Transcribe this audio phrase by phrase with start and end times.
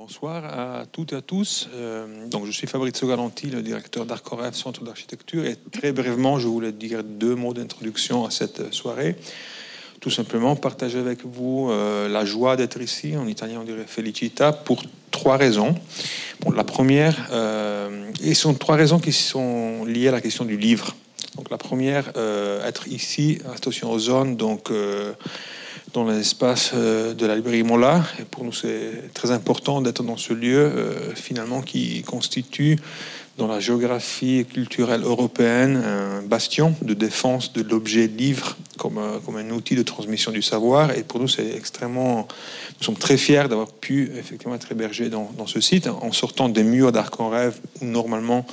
[0.00, 1.68] Bonsoir à toutes et à tous.
[1.74, 5.44] Euh, donc, je suis Fabrizio Galanti, le directeur d'Arcorev, Centre d'architecture.
[5.44, 9.16] Et très brièvement, je voulais dire deux mots d'introduction à cette soirée.
[10.00, 13.14] Tout simplement, partager avec vous euh, la joie d'être ici.
[13.14, 15.74] En italien, on dirait felicita, pour trois raisons.
[16.40, 20.46] Bon, la première, euh, et ce sont trois raisons qui sont liées à la question
[20.46, 20.96] du livre.
[21.36, 22.10] Donc, la première,
[22.64, 24.70] être ici à station Ozone, donc
[25.92, 28.04] dans l'espace euh, de la librairie Mola.
[28.18, 32.78] Et pour nous, c'est très important d'être dans ce lieu, euh, finalement, qui constitue
[33.38, 39.36] dans la géographie culturelle européenne un bastion de défense de l'objet livre comme, euh, comme
[39.36, 40.96] un outil de transmission du savoir.
[40.96, 42.28] Et pour nous, c'est extrêmement.
[42.78, 46.48] Nous sommes très fiers d'avoir pu effectivement être hébergés dans, dans ce site en sortant
[46.48, 48.46] des murs d'Arc en Rêve où normalement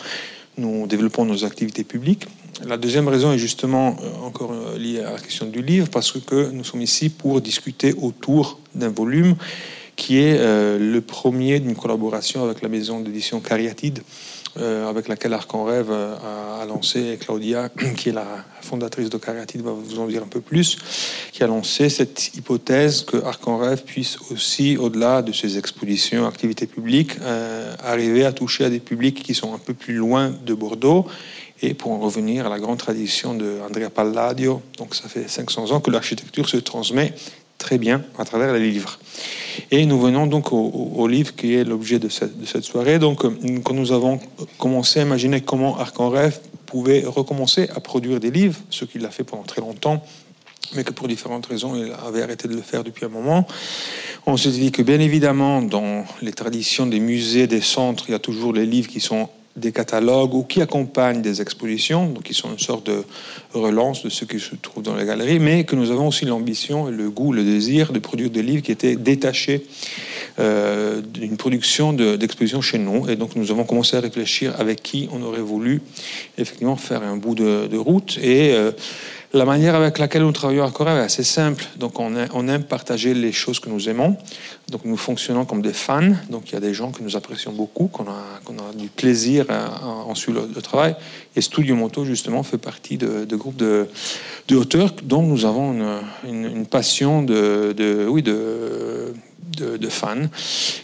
[0.58, 2.26] nous développons nos activités publiques.
[2.66, 6.14] La deuxième raison est justement euh, encore euh, liée à la question du livre, parce
[6.14, 9.36] que nous sommes ici pour discuter autour d'un volume
[9.96, 14.00] qui est euh, le premier d'une collaboration avec la maison d'édition Cariatide,
[14.60, 18.26] avec laquelle Arc en Rêve a, lancé, et Claudia, qui est la
[18.62, 20.80] fondatrice de Cariatide, va vous en dire un peu plus,
[21.32, 26.26] qui a lancé cette hypothèse que Arc en Rêve puisse aussi, au-delà de ses expositions,
[26.26, 27.12] activités publiques,
[27.84, 31.06] arriver à toucher à des publics qui sont un peu plus loin de Bordeaux
[31.62, 35.72] et pour en revenir à la grande tradition de Andrea Palladio, donc ça fait 500
[35.72, 37.14] ans que l'architecture se transmet
[37.58, 39.00] très bien à travers les livres.
[39.72, 43.00] Et nous venons donc au, livre qui est l'objet de cette, soirée.
[43.00, 43.32] Donc, euh,
[43.64, 44.20] quand nous avons
[44.58, 49.06] commencé à imaginer comment Arc en Rêve pouvait recommencer à produire des livres, ce qu'il
[49.06, 50.04] a fait pendant très longtemps,
[50.76, 53.48] mais que pour différentes raisons, il avait arrêté de le faire depuis un moment.
[54.26, 58.16] On s'est dit que bien évidemment, dans les traditions des musées, des centres, il y
[58.16, 62.34] a toujours les livres qui sont des catalogues ou qui accompagnent des expositions, donc qui
[62.34, 63.04] sont une sorte de
[63.54, 66.86] relance de ce qui se trouve dans les galeries, mais que nous avons aussi l'ambition,
[66.86, 69.66] le goût, le désir de produire des livres qui étaient détachés
[70.40, 73.10] euh, d'une production d'exposition chez nous.
[73.10, 75.82] Et donc nous avons commencé à réfléchir avec qui on aurait voulu
[76.38, 78.20] effectivement faire un bout de, route.
[78.22, 78.72] Et euh,
[79.34, 81.66] la manière avec laquelle nous travaillons à Corée est assez simple.
[81.78, 84.16] Donc, on, aime partager les choses que nous aimons.
[84.70, 86.14] Donc, nous fonctionnons comme des fans.
[86.30, 90.16] Donc, il y a des gens que nous apprécions beaucoup, qu'on a, du plaisir en
[90.16, 90.96] suivre le, travail.
[91.36, 93.88] Et Studio Moto, justement, fait partie de, groupes de,
[94.54, 99.14] auteurs dont nous avons une, passion de, oui, de,
[99.90, 100.28] fans.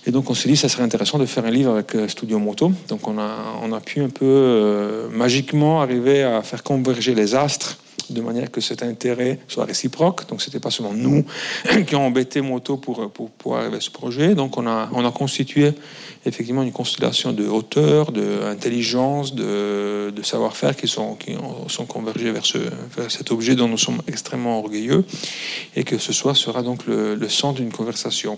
[0.06, 2.40] Et donc on s'est dit ça serait intéressant de faire un livre avec euh, Studio
[2.40, 2.72] Moto.
[2.88, 7.36] Donc on a, on a pu un peu euh, magiquement arriver à faire converger les
[7.36, 7.78] astres
[8.10, 10.28] de manière que cet intérêt soit réciproque.
[10.28, 11.26] Donc, c'était pas seulement nous
[11.88, 14.36] qui ont embêté Moto pour, pour pouvoir arriver à ce projet.
[14.36, 15.74] Donc, on a, on a constitué
[16.26, 21.36] effectivement une constellation de hauteur, d'intelligence, de, de savoir-faire qui sont, qui
[21.68, 25.04] sont convergés vers, ce, vers cet objet dont nous sommes extrêmement orgueilleux
[25.76, 28.38] et que ce soir sera donc le, le centre d'une conversation.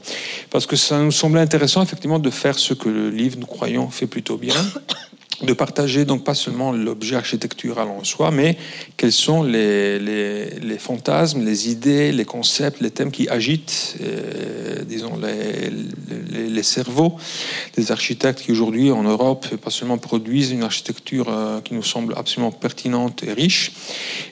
[0.50, 3.90] Parce que ça nous semblait intéressant effectivement de faire ce que le livre, nous croyons,
[3.90, 4.56] fait plutôt bien
[5.42, 8.58] de partager donc pas seulement l'objet architectural en soi, mais
[8.98, 15.18] quels sont les, les, fantasmes, les idées, les concepts, les thèmes qui agitent, euh, disons,
[15.18, 15.70] les,
[16.50, 17.16] les, cerveaux
[17.76, 22.14] des architectes qui aujourd'hui en Europe pas seulement produisent une architecture euh, qui nous semble
[22.18, 23.72] absolument pertinente et riche.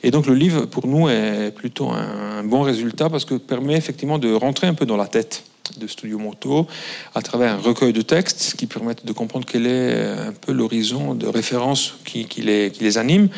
[0.04, 3.76] Et donc le livre pour nous est plutôt un, un bon résultat parce que permet
[3.76, 5.44] effectivement de rentrer un peu dans la tête
[5.78, 6.68] de Studio Moto
[7.16, 11.16] à travers un recueil de textes qui permettent de comprendre quel est un peu l'horizon
[11.16, 13.30] de référence qui, qui, les, qui les anime,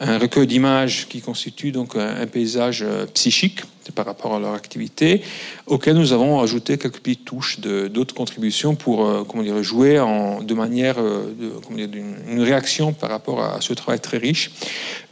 [0.00, 3.60] un recueil d'images qui constitue donc un, paysage euh, psychique
[3.90, 5.22] par rapport à leur activité,
[5.66, 10.42] auquel nous avons ajouté quelques petites touches d'autres contributions pour euh, comment dire, jouer en,
[10.42, 11.32] de manière, euh,
[11.64, 14.50] comment dire, une, réaction par rapport à ce travail très riche.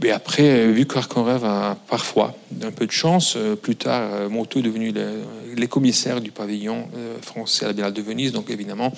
[0.00, 4.62] Mais après, vu qu'Arc rêve a parfois un peu de chance, plus tard, Moto est
[4.62, 4.92] devenu
[5.56, 6.88] les commissaires du pavillon
[7.22, 8.92] français à la Biennale de Venise, donc évidemment,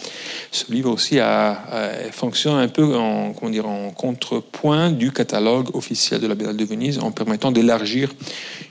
[0.51, 1.63] ce livre aussi a,
[2.13, 6.65] fonctionne un peu en, comment dire, en contrepoint du catalogue officiel de la Biennale de
[6.65, 8.11] Venise en permettant d'élargir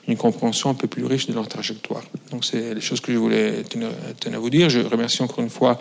[0.07, 2.03] une compréhension un peu plus riche de leur trajectoire.
[2.31, 4.69] Donc, c'est les choses que je voulais tenir, à vous dire.
[4.69, 5.79] Je remercie encore une fois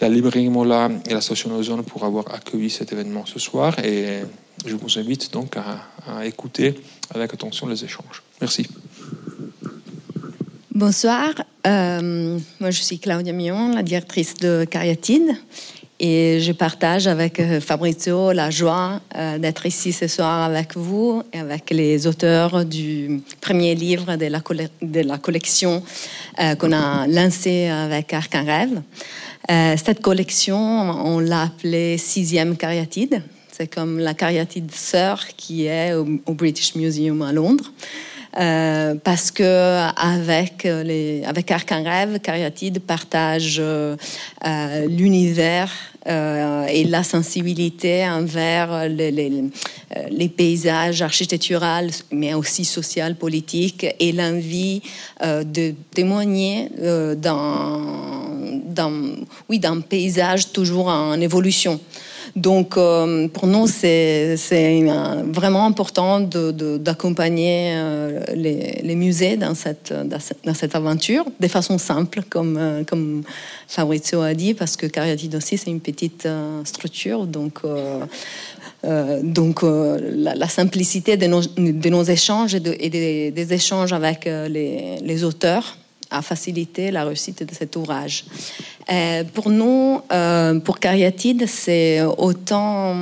[0.00, 4.20] la librairie Mola et la station Ozone pour avoir accueilli cet événement ce soir et
[4.66, 6.74] je vous invite donc à, écouter
[7.14, 8.22] avec attention les échanges.
[8.40, 8.66] Merci.
[10.72, 11.30] Bonsoir,
[11.66, 15.36] euh, moi je suis Claudia Mion, la directrice de Cariatide.
[16.02, 21.22] Et je partage avec euh, Fabrizio la joie euh, d'être ici ce soir avec vous
[21.30, 24.24] et avec les auteurs du premier livre de
[25.02, 25.82] la, collection
[26.40, 28.80] euh, qu'on a lancé avec Arc en Rêve.
[29.76, 33.22] cette collection, on l'a appelée Sixième Cariatide.
[33.52, 37.70] C'est comme la cariatide sœur qui est au, British Museum à Londres.
[38.38, 43.60] Euh, parce que avec les avec Arc en rêve, Cariatide partage
[44.88, 45.70] l'univers
[46.06, 54.80] et la sensibilité envers les, paysages architecturaux, mais aussi social, politique, et l'envie
[55.22, 56.70] de témoigner
[57.16, 58.30] dans,
[58.64, 59.16] dans,
[59.48, 61.78] oui, d'un paysage toujours en évolution.
[62.36, 64.36] Donc, euh, pour nous, c'est
[65.24, 72.56] vraiment important d'accompagner euh, les, musées dans cette, dans cette, aventure de façon simple, comme,
[72.58, 73.22] euh, comme
[73.66, 76.28] Fabrizio a dit, parce que Cariatide aussi, c'est une petite
[76.64, 77.26] structure.
[77.26, 77.60] Donc,
[79.22, 85.76] donc la, simplicité de nos, échanges et, des, échanges avec les auteurs
[86.10, 88.24] a facilité la réussite de cet ouvrage.
[88.90, 92.96] Euh, pour nous, euh, pour Cariatide, c'est autant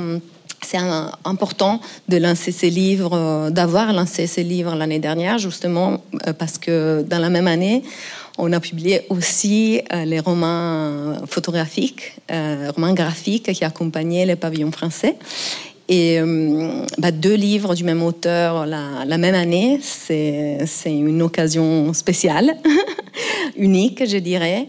[0.61, 0.77] c'est
[1.23, 1.79] important
[2.09, 6.03] de lancer ces livres, euh, d'avoir lancé ces livres l'année dernière, justement
[6.37, 7.81] parce que dans la même année,
[8.37, 15.17] on a publié aussi les romans photographiques, romans graphiques qui accompagnaient les pavillons français.
[15.91, 16.19] Et
[16.99, 22.55] bah, deux livres du même auteur la, même année, c'est une occasion spéciale,
[23.57, 24.67] unique, je dirais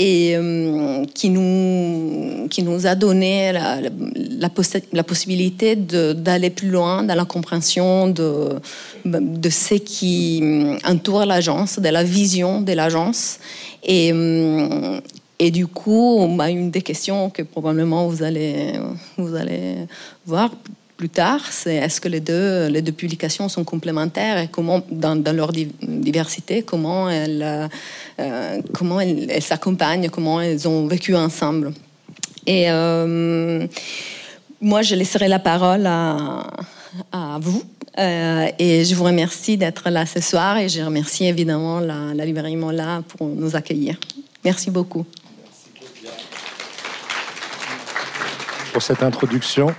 [0.00, 8.48] et euh, qui, nous, a donné la, possibilité d'aller plus loin dans la compréhension de,
[9.04, 10.42] de ce qui
[10.86, 13.40] entoure l'agence, de la vision de l'agence.
[13.84, 15.00] Et, euh,
[15.42, 18.74] et du coup, on une des questions que probablement vous allez,
[20.26, 20.50] voir
[20.98, 26.62] plus tard, c'est est-ce que les deux, publications sont complémentaires et comment, dans, leur diversité,
[26.62, 27.68] comment elles,
[28.18, 28.60] euh,
[29.00, 31.72] elles s'accompagnent, comment elles ont vécu ensemble.
[32.46, 33.66] Et euh,
[34.60, 36.50] moi, je laisserai la parole à,
[37.12, 37.62] à vous.
[37.98, 42.26] Euh, et je vous remercie d'être là ce soir et je remercie évidemment la, la
[42.26, 43.96] librairie Mola pour nous accueillir.
[44.44, 45.06] Merci beaucoup.
[48.72, 49.74] Pour cette introduction.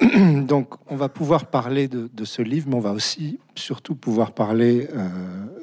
[0.00, 4.88] Donc, on va pouvoir parler de, ce livre, mais on va aussi, surtout, pouvoir parler
[4.92, 5.08] euh,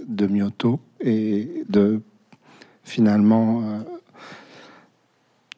[0.08, 2.02] de Mioto et de
[2.84, 3.80] finalement euh,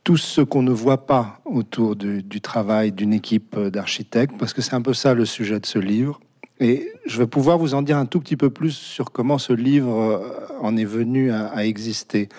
[0.04, 4.74] tout ce qu'on ne voit pas autour du, travail d'une équipe d'architectes, parce que c'est
[4.74, 6.20] un peu ça le sujet de ce livre.
[6.60, 9.54] Et je vais pouvoir vous en dire un tout petit peu plus sur comment ce
[9.54, 12.30] livre euh, en est venu à exister.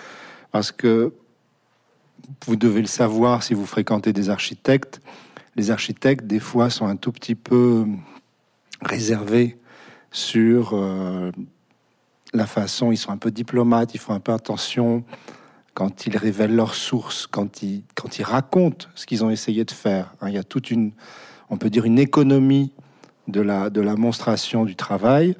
[0.51, 1.13] Parce que
[2.45, 5.01] vous devez le savoir si vous fréquentez des architectes
[5.55, 7.85] les architectes, des fois, sont un tout petit peu
[8.81, 9.57] réservés
[10.11, 11.31] sur euh,
[12.33, 15.03] la façon, ils sont un peu diplomates, ils font un peu attention
[15.73, 19.71] quand ils révèlent leurs sources, quand ils, quand ils racontent ce qu'ils ont essayé de
[19.71, 20.13] faire.
[20.21, 20.91] Hein, il y a toute une,
[21.49, 22.71] on peut dire, une économie
[23.27, 25.35] de la, de la monstration du travail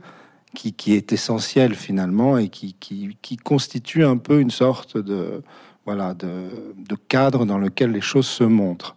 [0.56, 5.44] qui, qui est essentielle finalement et qui, qui, qui, constitue un peu une sorte de,
[5.86, 8.96] voilà, de, cadre dans lequel les choses se montrent.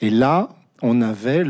[0.00, 0.48] Et là,
[0.80, 1.44] on avait,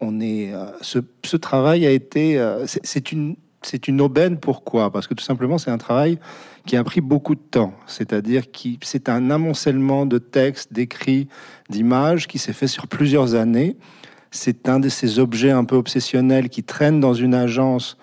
[0.00, 4.38] on est, euh, ce, travail a été, euh, c'est une, c'est une aubaine.
[4.38, 4.90] Pourquoi?
[4.90, 6.18] Parce que tout simplement, c'est un travail
[6.66, 7.74] qui a pris beaucoup de temps.
[7.86, 11.28] C'est-à-dire qui, c'est un amoncellement de textes, d'écrits,
[11.68, 13.76] d'images qui s'est fait sur plusieurs années.
[14.30, 17.96] C'est un de ces objets un peu obsessionnels qui traînent dans une agence.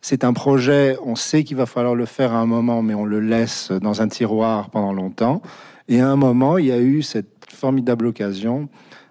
[0.00, 3.04] C'est un projet, on sait qu'il va falloir le faire à un moment, mais on
[3.04, 5.42] le laisse dans un tiroir pendant longtemps.
[5.88, 8.68] Et à un moment, il y a eu cette formidable occasion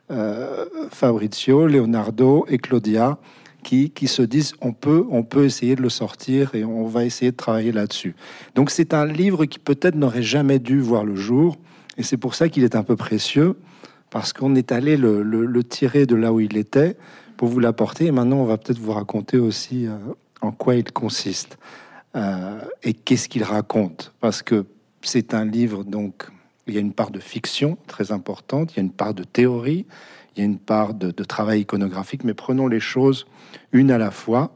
[0.10, 3.18] euh, Fabrizio, Leonardo et Claudia
[3.64, 7.04] qui, qui, se disent on peut, on peut essayer de le sortir et on va
[7.04, 8.16] essayer de travailler là-dessus.
[8.56, 11.58] Donc c'est un livre qui peut-être n'aurait jamais dû voir le jour
[11.98, 13.58] et c'est pour ça qu'il est un peu précieux
[14.10, 16.96] parce qu'on est allé le, tirer de là où il était
[17.36, 19.98] pour vous l'apporter et maintenant on va peut-être vous raconter aussi euh,
[20.42, 21.58] en quoi il consiste
[22.16, 24.66] euh, et qu'est-ce qu'il raconte parce que
[25.02, 26.30] c'est un livre donc
[26.68, 29.24] il y a une part de fiction très importante, il y a une part de
[29.24, 29.86] théorie,
[30.36, 33.26] il y a une part de, travail iconographique, mais prenons les choses
[33.72, 34.56] une à la fois.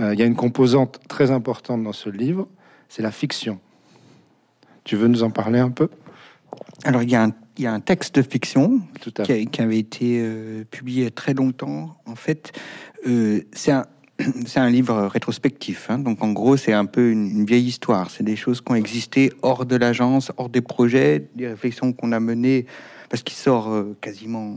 [0.00, 2.48] Euh, il y a une composante très importante dans ce livre,
[2.88, 3.60] c'est la fiction.
[4.82, 5.88] Tu veux nous en parler un peu?
[6.84, 9.78] Alors, il y, a un, il y, a un, texte de fiction qui, qui, avait
[9.78, 11.96] été euh, publié très longtemps.
[12.06, 12.52] En fait,
[13.06, 13.86] euh, c'est un,
[14.46, 15.90] c'est un livre rétrospectif.
[15.90, 15.98] Hein.
[15.98, 18.10] donc en gros, c'est un peu une, vieille histoire.
[18.10, 22.12] C'est des choses qui ont existé hors de l'agence, hors des projets, des réflexions qu'on
[22.12, 22.66] a menées,
[23.08, 24.56] parce qu'il sort euh, quasiment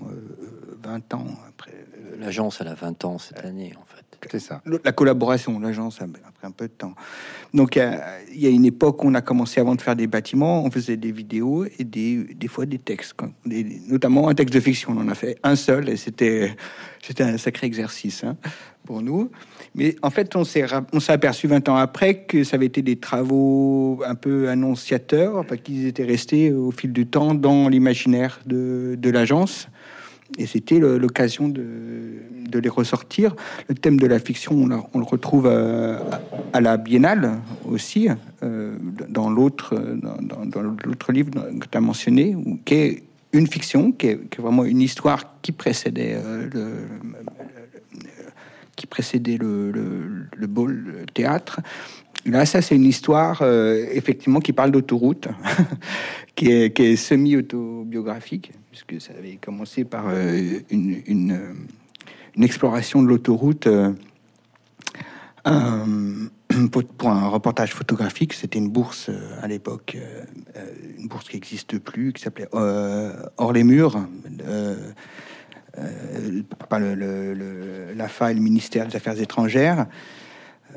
[0.83, 1.73] 20 euh, ans après.
[2.19, 3.96] L'agence, elle a 20 ans cette année, en fait.
[4.29, 4.61] C'est ça.
[4.83, 6.93] La collaboration, l'agence a pris un peu de temps.
[7.53, 10.63] Donc il y a une époque où on a commencé avant de faire des bâtiments,
[10.63, 14.93] on faisait des vidéos et des, des fois des textes, notamment un texte de fiction.
[14.95, 16.55] On en a fait un seul et c'était
[17.19, 18.37] un sacré exercice hein,
[18.85, 19.31] pour nous.
[19.75, 20.65] Mais en fait, on s'est
[21.07, 26.05] aperçu 20 ans après que ça avait été des travaux un peu annonciateurs, qu'ils étaient
[26.05, 29.69] restés au fil du temps dans l'imaginaire de, de l'agence.
[30.37, 31.61] Et c'était l'occasion de,
[32.53, 33.35] les ressortir.
[33.69, 35.99] Le thème de la fiction, on, le retrouve euh,
[36.53, 38.07] à, la Biennale aussi,
[38.41, 38.75] euh,
[39.09, 43.03] dans l'autre dans, livre que tu as mentionné, qui est
[43.33, 46.67] une fiction, qui est, vraiment une histoire qui précédait euh, le,
[48.75, 51.59] qui précédait le, le, le théâtre.
[52.27, 55.27] Là, ça, c'est une histoire, effectivement, qui parle d'autoroute,
[56.35, 58.51] qui est, semi-autobiographique
[58.85, 63.91] puisque ça avait commencé par euh, une, une, exploration de l'autoroute euh,
[66.71, 68.33] pour, un reportage photographique.
[68.33, 69.97] C'était une bourse euh, à l'époque,
[70.99, 74.07] une bourse qui n'existe plus, qui s'appelait Hors les murs.
[76.69, 79.87] par le, le, et le ministère des Affaires étrangères.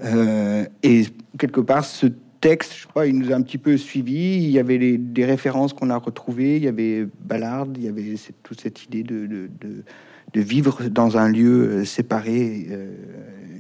[0.03, 1.07] Et
[1.39, 2.07] quelque part, ce
[2.41, 4.37] texte, je crois, il nous a un petit peu suivi.
[4.37, 6.57] Il y avait des références qu'on a retrouvées.
[6.57, 9.51] Il y avait Ballard, il y avait toute cette idée de,
[10.35, 12.95] vivre dans un lieu euh, séparé euh,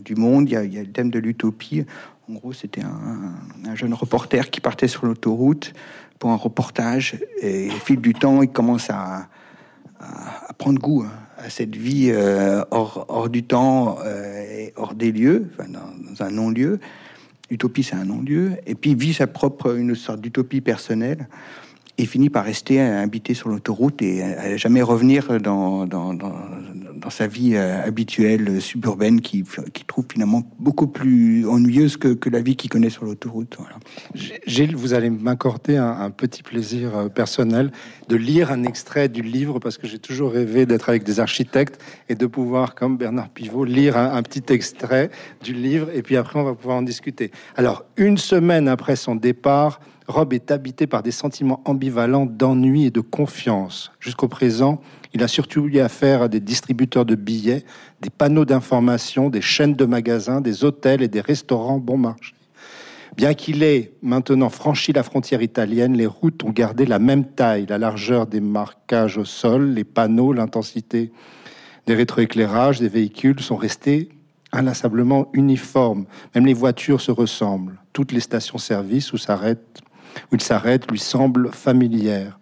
[0.04, 0.48] du monde.
[0.48, 1.84] Il y, a, le thème de l'utopie.
[2.28, 5.72] En gros, c'était un, jeune reporter qui partait sur l'autoroute
[6.18, 7.18] pour un reportage.
[7.42, 9.28] Et au fil du temps, il commence à,
[9.98, 15.50] à, prendre goût hein, à cette vie euh, hors, du temps et hors des lieux,
[15.52, 16.78] enfin, dans, dans un non-lieu.
[17.50, 18.52] Utopie, c'est un non-lieu.
[18.66, 21.28] Et puis, vit sa propre, une sorte d'utopie personnelle
[22.00, 26.16] et finit par rester habité sur l'autoroute et à jamais revenir dans, dans,
[27.10, 29.42] sa vie euh, habituelle suburbaine qui,
[29.72, 33.58] qui trouve finalement beaucoup plus ennuyeuse que, que la vie qu'il connaît sur l'autoroute.
[34.46, 37.72] Gilles, vous allez m'accorder un, un, petit plaisir euh, personnel
[38.08, 41.82] de lire un extrait du livre parce que j'ai toujours rêvé d'être avec des architectes
[42.08, 45.10] et de pouvoir, comme Bernard Pivot, lire un, un petit extrait
[45.42, 47.32] du livre et puis après on va pouvoir en discuter.
[47.56, 49.80] Alors, une semaine après son départ,
[50.10, 53.92] Rob est habité par des sentiments ambivalents d'ennui et de confiance.
[54.00, 54.80] Jusqu'au présent,
[55.14, 57.64] il a surtout eu affaire à des distributeurs de billets,
[58.00, 62.34] des panneaux d'information, des chaînes de magasins, des hôtels et des restaurants bon marché.
[63.16, 67.66] Bien qu'il ait maintenant franchi la frontière italienne, les routes ont gardé la même taille,
[67.68, 71.10] la largeur des marquages au sol, les panneaux, l'intensité
[71.86, 74.10] des rétroéclairages des véhicules sont restés
[74.52, 76.06] inlassablement uniformes.
[76.34, 77.80] Même les voitures se ressemblent.
[77.92, 79.80] Toutes les stations-service où s'arrêtent
[80.30, 82.38] où il s'arrête lui semble familière,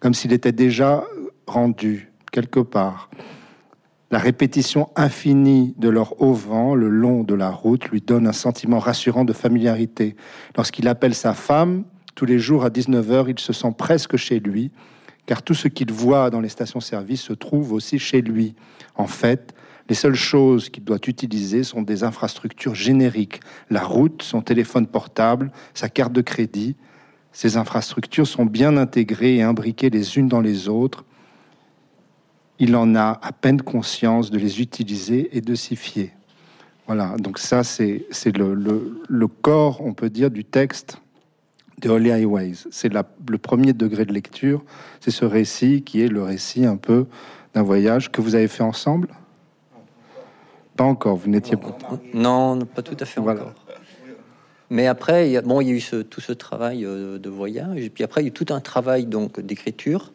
[0.00, 1.04] comme s'il était déjà
[1.46, 3.10] rendu quelque part.
[4.10, 8.32] La répétition infinie de leur haut vent le long de la route lui donne un
[8.32, 10.16] sentiment rassurant de familiarité.
[10.54, 14.70] Lorsqu'il appelle sa femme, tous les jours à 19h, il se sent presque chez lui,
[15.24, 18.54] car tout ce qu'il voit dans les stations-service se trouve aussi chez lui.
[18.96, 19.54] En fait,
[19.88, 23.40] les seules choses qu'il doit utiliser sont des infrastructures génériques,
[23.70, 26.76] la route, son téléphone portable, sa carte de crédit,
[27.32, 31.04] ces infrastructures sont bien intégrées et imbriquées les unes dans les autres.
[32.58, 36.10] Il en a à peine conscience de les utiliser et de s'y fier.
[36.86, 40.98] Voilà, donc ça c'est le, le, le, corps, on peut dire, du texte
[41.80, 42.54] de Holy Highways.
[42.70, 44.62] C'est le premier degré de lecture,
[45.00, 47.06] c'est ce récit qui est le récit un peu
[47.54, 49.08] d'un voyage que vous avez fait ensemble?
[50.76, 51.76] Pas encore, vous n'étiez pas...
[52.14, 53.52] Non, pas tout à fait encore.
[54.72, 57.28] Mais après, il y a, bon, il y a eu tout ce travail euh, de
[57.28, 60.14] voyage, et puis après, il y a eu tout un travail donc d'écriture,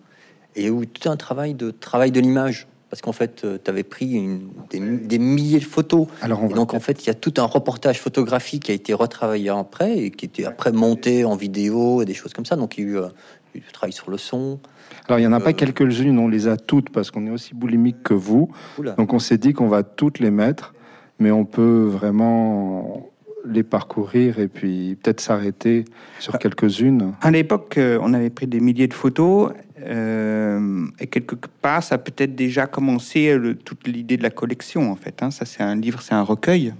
[0.56, 2.66] et il y a eu tout un travail de travail de l'image.
[2.90, 6.08] Parce qu'en fait, euh, tu avais pris une, des, milliers de photos.
[6.24, 8.96] Alors on donc, en fait, il y a tout un reportage photographique qui a été
[8.96, 12.56] retravaillé après et qui était après monté en vidéo et des choses comme ça.
[12.56, 13.10] Donc, il y a eu, euh,
[13.54, 14.60] du travail sur le son.
[15.08, 17.54] Alors, il n'y en a pas quelques-unes, on les a toutes parce qu'on est aussi
[17.54, 18.50] boulimique que vous.
[18.98, 20.74] Donc, on s'est dit qu'on va toutes les mettre,
[21.20, 23.12] mais on peut vraiment
[23.52, 25.86] les parcourir et puis peut-être s'arrêter
[26.20, 29.52] sur euh, quelques-unes À l'époque, euh, on avait pris des milliers de photos
[29.86, 34.96] euh, et quelque part, ça a peut-être déjà commencé toute l'idée de la collection en
[34.96, 35.22] fait.
[35.22, 35.32] Hein.
[35.32, 36.74] Ça, c'est un livre, c'est un recueil.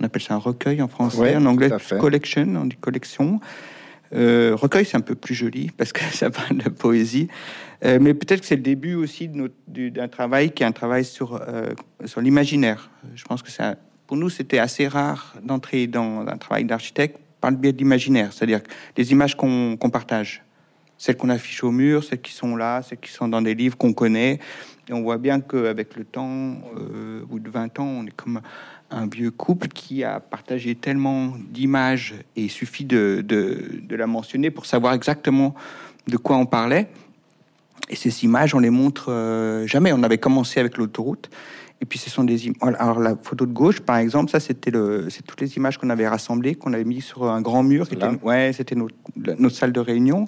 [0.00, 3.40] On appelle ça un recueil en français, en anglais collection, on dit collection.
[4.12, 7.28] recueil, c'est un peu plus joli parce que ça parle de poésie.
[7.82, 9.28] mais peut-être que c'est le début aussi
[9.66, 11.40] d'un travail qui est un travail sur,
[12.04, 12.90] sur l'imaginaire.
[13.14, 13.64] Je pense que c'est
[14.08, 18.32] pour nous, c'était assez rare d'entrer dans un travail d'architecte par le biais de l'imaginaire,
[18.32, 18.60] c'est-à-dire
[18.96, 20.42] des images qu'on partage.
[20.96, 23.76] celles qu'on affiche au mur, celles qui sont là, celles qui sont dans des livres
[23.76, 24.40] qu'on connaît.
[24.88, 28.16] Et on voit bien qu'avec le temps, euh, au bout de 20 ans, on est
[28.16, 28.40] comme
[28.90, 34.50] un vieux couple qui a partagé tellement d'images et il suffit de, de, la mentionner
[34.50, 35.54] pour savoir exactement
[36.06, 36.88] de quoi on parlait.
[37.90, 39.92] Et ces images, on les montre euh, jamais.
[39.92, 41.28] On avait commencé avec l'autoroute.
[41.80, 42.74] Et puis ce sont des images.
[42.78, 45.90] Alors la photo de gauche, par exemple, ça c'était le, c'est toutes les images qu'on
[45.90, 47.88] avait rassemblées, qu'on avait mis sur un grand mur.
[47.88, 50.26] Qui était, ouais, c'était notre, notre, salle de réunion.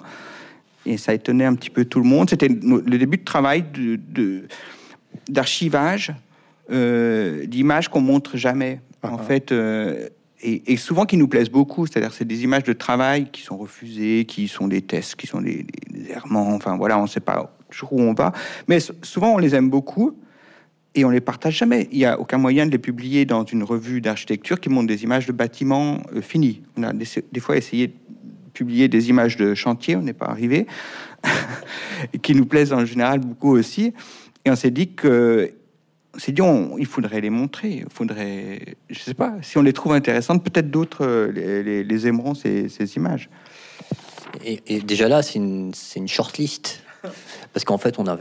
[0.85, 2.29] Et ça étonnait un petit peu tout le monde.
[2.29, 4.47] C'était le début de travail de,
[5.27, 6.13] d'archivage
[6.71, 8.79] euh, d'images qu'on montre jamais.
[9.03, 9.23] En ah, ah.
[9.23, 10.07] fait, euh,
[10.41, 11.85] et, souvent qui nous plaisent beaucoup.
[11.85, 15.41] C'est-à-dire, c'est des images de travail qui sont refusées, qui sont des tests, qui sont
[15.41, 15.65] des,
[16.09, 16.53] errements.
[16.53, 18.31] Enfin, voilà, on ne sait pas toujours où on va.
[18.67, 20.15] Mais souvent, on les aime beaucoup
[20.93, 21.87] et on les partage jamais.
[21.91, 25.03] Il n'y a aucun moyen de les publier dans une revue d'architecture qui montre des
[25.03, 26.61] images de bâtiments euh, finis.
[26.77, 27.93] On a des, fois essayé de
[28.53, 30.67] publier des images de chantier, on n'est pas arrivé,
[32.21, 33.93] qui nous plaisent en général beaucoup aussi.
[34.43, 35.53] Et on s'est dit que
[36.17, 36.41] c'est dit,
[36.77, 37.85] il faudrait les montrer.
[37.89, 42.67] Faudrait, je sais pas, si on les trouve intéressantes, peut-être d'autres euh, les, aimeront ces,
[42.97, 43.29] images.
[44.43, 46.83] Et, déjà là, c'est une, une shortlist.
[47.53, 48.17] Parce qu'en fait, on a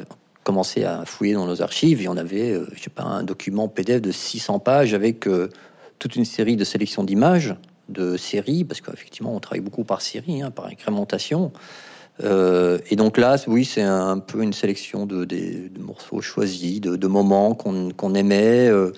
[0.50, 3.68] commencé à fouiller dans nos archives et on avait, euh, je sais pas, un document
[3.68, 5.48] PDF de 600 pages avec euh,
[6.00, 7.54] toute une série de sélections d'images,
[7.88, 11.52] de séries, parce qu'effectivement, on travaille beaucoup par série, hein, par incrémentation.
[12.24, 17.06] Euh, et donc là, oui, c'est un peu une sélection de, des, morceaux choisis, de,
[17.06, 18.66] moments qu'on aimait.
[18.68, 18.92] Euh.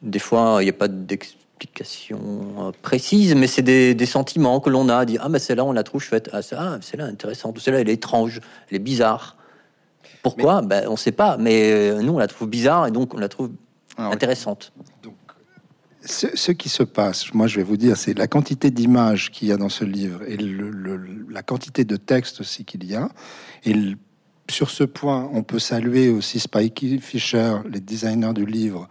[0.00, 5.04] des fois, il n'y a pas d'explication précise, mais c'est des, sentiments que l'on a.
[5.04, 6.30] Dit ah, mais celle-là, on la trouve chouette.
[6.32, 7.58] Ah, ah celle-là, intéressante.
[7.58, 9.36] Celle-là, elle est étrange, elle est bizarre.
[10.22, 10.62] Pourquoi?
[10.62, 13.28] Ben, On ne sait pas, mais nous, on la trouve bizarre et donc on la
[13.28, 13.50] trouve
[13.96, 14.72] intéressante.
[15.02, 15.14] Donc,
[16.02, 19.52] ce, qui se passe, moi je vais vous dire, c'est la quantité d'images qu'il y
[19.52, 20.38] a dans ce livre et
[21.28, 23.10] la quantité de textes aussi qu'il y a.
[23.64, 23.74] Et
[24.50, 28.88] sur ce point, on peut saluer aussi Spikey Fisher, les designers du livre,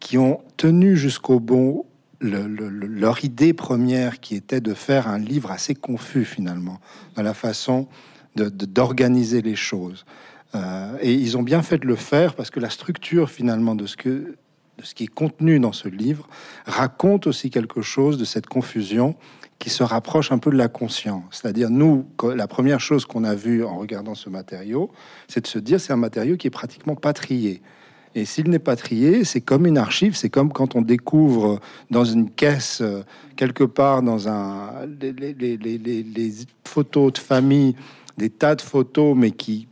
[0.00, 1.86] qui ont tenu jusqu'au bout
[2.20, 6.78] leur idée première qui était de faire un livre assez confus finalement,
[7.16, 7.88] dans la façon
[8.36, 10.04] d'organiser les choses.
[10.54, 13.86] Euh, et ils ont bien fait de le faire parce que la structure finalement de
[13.86, 14.36] ce que
[14.78, 16.26] de ce qui est contenu dans ce livre,
[16.66, 19.14] raconte aussi quelque chose de cette confusion
[19.58, 21.22] qui se rapproche un peu de la conscience.
[21.30, 24.90] C'est-à-dire, nous, la première chose qu'on a vue en regardant ce matériau,
[25.28, 27.62] c'est de se dire c'est un matériau qui est pratiquement pas trié.
[28.14, 31.60] Et s'il n'est pas trié, c'est comme une archive, c'est comme quand on découvre
[31.90, 33.02] dans une caisse, euh,
[33.36, 36.32] quelque part dans un, les,
[36.66, 37.74] photos de famille,
[38.18, 39.68] des tas de photos, mais qui,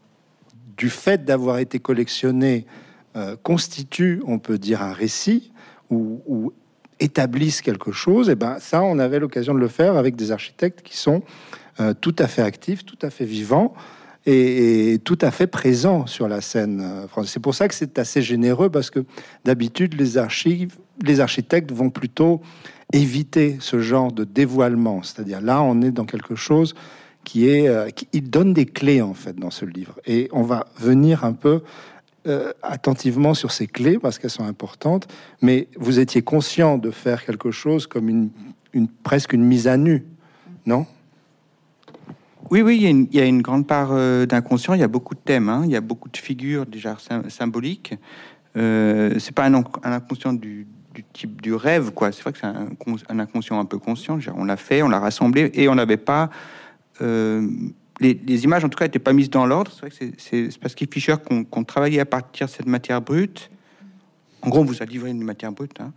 [0.81, 2.65] du fait d'avoir été collectionnées,
[3.15, 5.53] euh, constituent, on peut dire, un récit
[5.91, 6.53] ou,
[7.01, 10.33] établissent quelque chose, et eh ben ça, on avait l'occasion de le faire avec des
[10.33, 11.23] architectes qui sont
[11.81, 13.73] euh, tout à fait actifs, tout à fait vivants
[14.27, 17.33] et, tout à fait présents sur la scène euh, française.
[17.33, 19.01] C'est pour ça que c'est assez généreux parce que
[19.45, 22.43] d'habitude, les archives, les architectes vont plutôt
[22.93, 25.03] éviter ce genre de dévoilement.
[25.03, 26.75] C'est-à-dire là, on est dans quelque chose
[27.25, 30.67] qui est, qui, il donne des clés en fait dans ce livre, et on va
[30.79, 31.63] venir un peu
[32.27, 35.09] euh, attentivement sur ces clés parce qu'elles sont importantes,
[35.41, 38.29] mais vous étiez conscient de faire quelque chose comme une,
[39.03, 40.05] presque une mise à nu,
[40.67, 40.85] non?
[42.51, 44.75] Oui, oui, il y, a une, grande part euh, d'inconscient.
[44.75, 45.63] Il y a beaucoup de thèmes, hein.
[45.65, 47.95] il y a beaucoup de figures déjà symboliques.
[48.55, 50.67] Euh, c'est pas un, inconscient du,
[51.15, 52.13] type du rêve, quoi.
[52.13, 54.19] C'est vrai que c'est un, inconscient un peu conscient.
[54.37, 56.29] On l'a fait, on l'a rassemblé, et on n'avait pas
[57.03, 57.47] euh,
[58.01, 59.71] les, images, en tout cas, n'étaient pas mises dans l'ordre.
[59.73, 63.51] C'est vrai que c'est parce qu'il Fischer qu'on travaillait à partir de cette matière brute.
[64.43, 65.81] En gros, on vous a livré une matière brute.
[65.81, 65.93] Hein.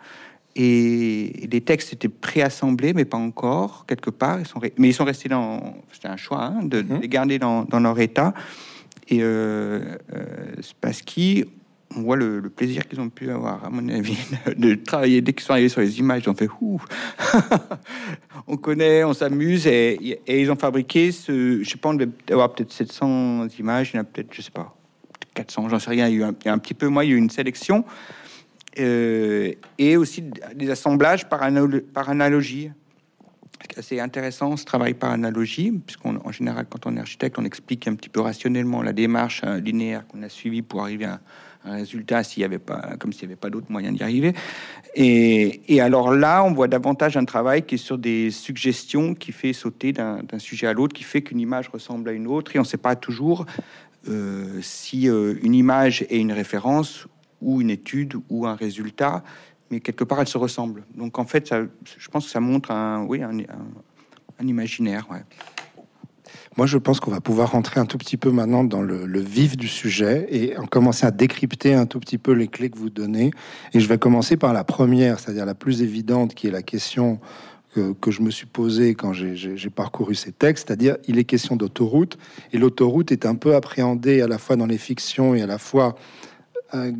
[0.56, 4.40] Et les textes étaient préassemblés, mais pas encore, quelque part.
[4.40, 5.76] Ils sont mais ils sont restés dans.
[5.92, 7.00] C'était un choix hein, de, mhm.
[7.02, 8.34] les garder dans, leur état.
[9.10, 10.26] Et euh, euh,
[10.62, 11.46] Spassky,
[11.96, 14.18] on voit le, plaisir qu'ils ont pu avoir, à mon avis,
[14.58, 15.22] de travailler.
[15.22, 16.82] Dès qu'ils sont arrivés sur les images, ils ont fait ouh,
[18.48, 21.62] on connaît, on s'amuse, et, ils ont fabriqué ce.
[21.64, 24.52] Je sais pas, on devait avoir peut-être 700 images, il y a peut-être, je sais
[24.52, 24.76] pas,
[25.34, 26.08] 400, j'en sais rien.
[26.08, 27.86] Il y, a eu un, petit peu, moi, il y a eu une sélection,
[28.80, 30.24] euh, et aussi
[30.56, 31.48] des assemblages par,
[31.94, 32.72] par analogie.
[33.80, 37.96] C'est intéressant ce travail par analogie, puisqu'en général, quand on est architecte, on explique un
[37.96, 41.22] petit peu rationnellement la démarche euh, linéaire qu'on a suivie pour arriver à
[41.66, 44.34] un résultat s'il y avait pas, comme s'il n'y avait pas d'autre moyen d'y arriver.
[44.96, 49.54] Et, alors là, on voit davantage un travail qui est sur des suggestions, qui fait
[49.54, 52.64] sauter d'un sujet à l'autre, qui fait qu'une image ressemble à une autre, et on
[52.64, 53.46] ne sait pas toujours
[54.10, 57.08] euh, si euh, une image est une référence
[57.42, 59.24] ou une étude ou un résultat,
[59.72, 60.84] mais quelque part elle se ressemble.
[60.96, 61.54] Donc en fait,
[61.98, 63.38] je pense que ça montre un, oui, un,
[64.46, 65.08] imaginaire.
[66.56, 69.58] Moi, je pense qu'on va pouvoir rentrer un tout petit peu maintenant dans le, vif
[69.58, 73.32] du sujet et commencer à décrypter un tout petit peu les clés que vous donnez.
[73.74, 77.20] Et je vais commencer par la première, c'est-à-dire la plus évidente, qui est la question
[77.74, 81.56] que, que je me suis posée quand j'ai parcouru ces textes, c'est-à-dire il est question
[81.56, 82.20] d'autoroute,
[82.52, 85.58] et l'autoroute est un peu appréhendée à la fois dans les fictions et à la
[85.58, 85.96] fois
[86.76, 86.92] euh,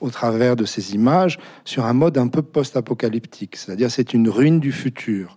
[0.00, 4.60] au travers de ces images sur un mode un peu post-apocalyptique, c'est-à-dire c'est une ruine
[4.60, 5.36] du futur.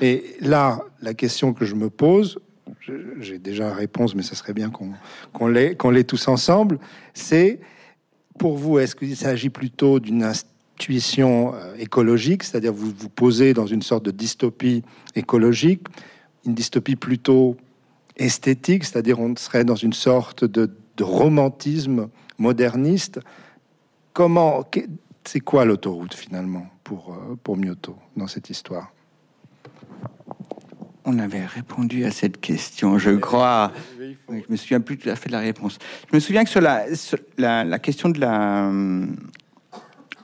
[0.00, 2.38] Et là, la question que je me pose,
[3.20, 4.92] j'ai déjà la réponse, mais ça serait bien qu'on
[5.32, 5.46] qu'on
[5.90, 6.78] l'ait tous ensemble,
[7.14, 7.60] c'est
[8.38, 13.66] pour vous, est-ce qu'il s'agit plutôt d'une intuition euh, écologique, c'est-à-dire vous vous posez dans
[13.66, 14.82] une sorte de dystopie
[15.16, 15.88] écologique,
[16.46, 17.56] une dystopie plutôt
[18.16, 23.20] esthétique, c'est-à-dire on serait dans une sorte de, romantisme moderniste.
[24.12, 24.64] Comment,
[25.24, 28.92] c'est quoi l'autoroute finalement pour, euh, pour Mioto dans cette histoire?
[31.08, 33.72] On avait répondu à cette question, je crois.
[33.98, 35.78] je me souviens plus tout à fait de la réponse.
[36.10, 36.84] Je me souviens que sur la,
[37.38, 38.70] la, question de la,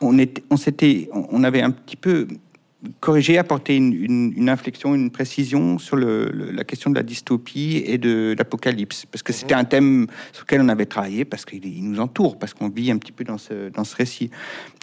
[0.01, 2.29] on était, on s'était, on avait un petit peu
[3.01, 8.35] corrigé, apporté une, inflexion, une précision sur le, la question de la dystopie et de
[8.37, 12.39] l'apocalypse, parce que c'était un thème sur lequel on avait travaillé, parce qu'il nous entoure,
[12.39, 14.31] parce qu'on vit un petit peu dans ce, dans ce récit.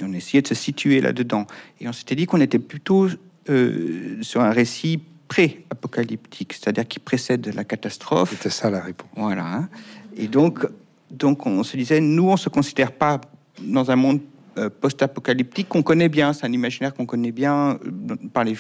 [0.02, 1.46] on essayait de se situer là-dedans.
[1.80, 3.08] Et on s'était dit qu'on était plutôt
[3.50, 5.00] euh, sur un récit
[5.32, 8.32] pré-apocalyptique, c'est-à-dire qui précède la catastrophe.
[8.32, 9.08] C'était ça la réponse.
[9.15, 9.46] Voilà.
[9.46, 9.70] Hein.
[10.17, 10.67] Et donc,
[11.10, 13.22] donc on se disait, nous, on se considère pas
[13.62, 14.20] dans un monde
[14.58, 16.34] euh, post-apocalyptique qu'on connaît bien.
[16.34, 18.58] C'est un imaginaire qu'on connaît bien euh, par les,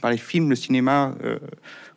[0.00, 1.38] par les films, le cinéma euh,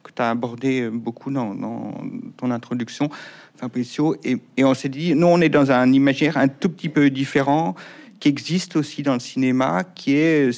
[0.03, 1.91] que tu as abordé beaucoup dans, dans,
[2.37, 3.09] ton introduction,
[3.55, 4.17] Fabricio.
[4.23, 7.09] Et, et on s'est dit, nous, on est dans un imaginaire un tout petit peu
[7.09, 7.73] différent
[8.19, 10.51] qui existe aussi dans le cinéma, qui est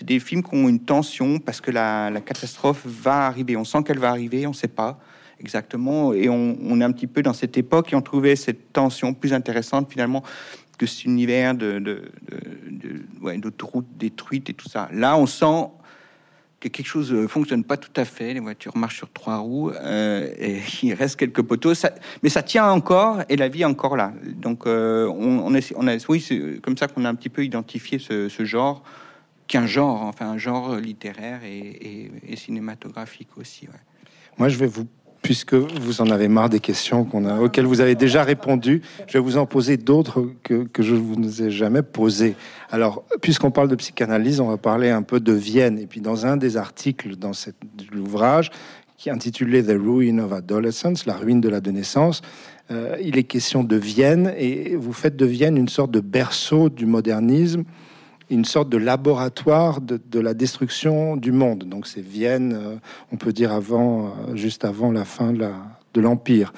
[0.00, 3.54] c'est des films qui ont une tension parce que la, catastrophe va arriver.
[3.54, 4.98] On sent qu'elle va arriver, on ne sait pas
[5.38, 6.14] exactement.
[6.14, 9.34] Et on, est un petit peu dans cette époque et on trouvait cette tension plus
[9.34, 10.22] intéressante finalement
[10.78, 14.88] que cet univers de, de, d'autoroutes détruites et tout ça.
[14.90, 15.68] Là, on sent
[16.60, 18.32] que quelque chose ne fonctionne pas tout à fait.
[18.32, 21.74] Les voitures marchent sur trois roues euh, et il reste quelques poteaux.
[21.74, 24.14] Ça, mais ça tient encore et la vie est encore là.
[24.24, 27.28] Donc, euh, on, on, est, on a, oui, c'est comme ça qu'on a un petit
[27.28, 28.82] peu identifié ce genre
[29.50, 33.66] qu'un genre, enfin un genre littéraire et, cinématographique aussi.
[34.38, 34.86] Moi, je vais vous,
[35.22, 39.14] puisque vous en avez marre des questions qu'on a, auxquelles vous avez déjà répondu, je
[39.14, 42.36] vais vous en poser d'autres que, que je ne vous ai jamais posées.
[42.70, 45.80] Alors, puisqu'on parle de psychanalyse, on va parler un peu de Vienne.
[45.80, 47.56] Et puis, dans un des articles dans cet
[47.92, 48.52] ouvrage,
[48.96, 52.22] qui est intitulé The Ruin of Adolescence, la ruine de l'adolescence,
[52.70, 56.68] euh, il est question de Vienne, et vous faites de Vienne une sorte de berceau
[56.68, 57.64] du modernisme
[58.30, 61.64] une sorte de laboratoire de, la destruction du monde.
[61.64, 62.76] Donc c'est Vienne, euh,
[63.12, 66.52] on peut dire avant, euh, juste avant la fin de l'Empire.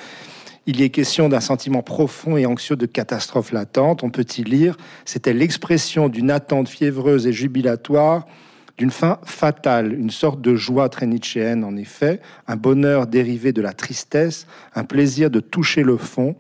[0.67, 4.05] Il y est question d'un sentiment profond et anxieux de catastrophe latente.
[4.05, 8.27] On peut y lire, c'était l'expression d'une attente fiévreuse et jubilatoire
[8.79, 13.61] d'une fin fatale, une sorte de joie très nietzschéenne en effet, un bonheur dérivé de
[13.61, 16.37] la tristesse, un plaisir de toucher le fond,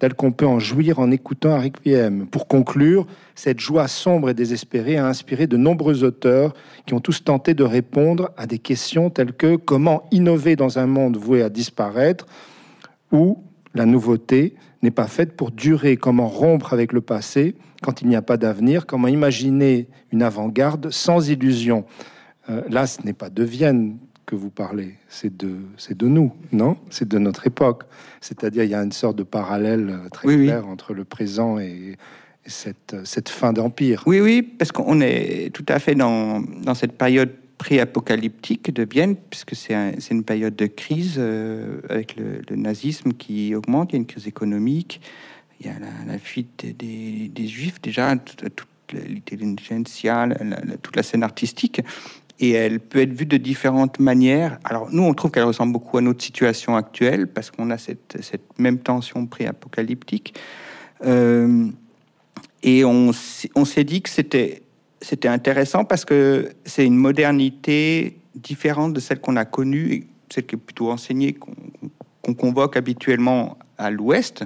[0.00, 2.26] tel qu'on peut en jouir en écoutant un requiem.
[2.26, 6.54] Pour conclure, cette joie sombre et désespérée a inspiré de nombreux auteurs
[6.86, 10.86] qui ont tous tenté de répondre à des questions telles que comment innover dans un
[10.86, 12.26] monde voué à disparaître?
[13.12, 13.42] ou
[13.74, 18.16] la nouveauté n'est pas faite pour durer, comment rompre avec le passé quand il n'y
[18.16, 21.84] a pas d'avenir, comment imaginer une avant-garde sans illusion.
[22.48, 23.98] Euh, là, ce n'est pas de Vienne
[24.30, 26.76] que vous parlez, c'est de, c'est de nous, non?
[26.88, 27.82] C'est de notre époque.
[28.20, 31.96] C'est-à-dire, il y a une sorte de parallèle euh, très clair entre le présent et,
[32.46, 34.04] cette, euh, cette, fin d'empire.
[34.06, 39.16] Oui, oui, parce qu'on est tout à fait dans, dans cette période pré-apocalyptique de Vienne,
[39.16, 43.96] puisque c'est, c'est une période de crise euh, avec le, nazisme qui augmente, il y
[43.96, 45.00] a une crise économique,
[45.58, 45.74] il y a
[46.06, 50.28] la, fuite des, des, juifs déjà, toute, toute l'intelligentsia,
[50.82, 51.82] toute la scène artistique
[52.40, 54.58] et elle peut être vue de différentes manières.
[54.64, 58.18] Alors nous, on trouve qu'elle ressemble beaucoup à notre situation actuelle parce qu'on a cette,
[58.22, 60.34] cette, même tension pré-apocalyptique.
[61.04, 61.68] Euh,
[62.62, 63.10] et on,
[63.54, 64.62] on s'est dit que c'était
[65.02, 70.56] c'était intéressant parce que c'est une modernité différente de celle qu'on a connue, celle qui
[70.56, 71.38] est plutôt enseignée,
[72.22, 74.44] qu'on convoque habituellement à l'Ouest.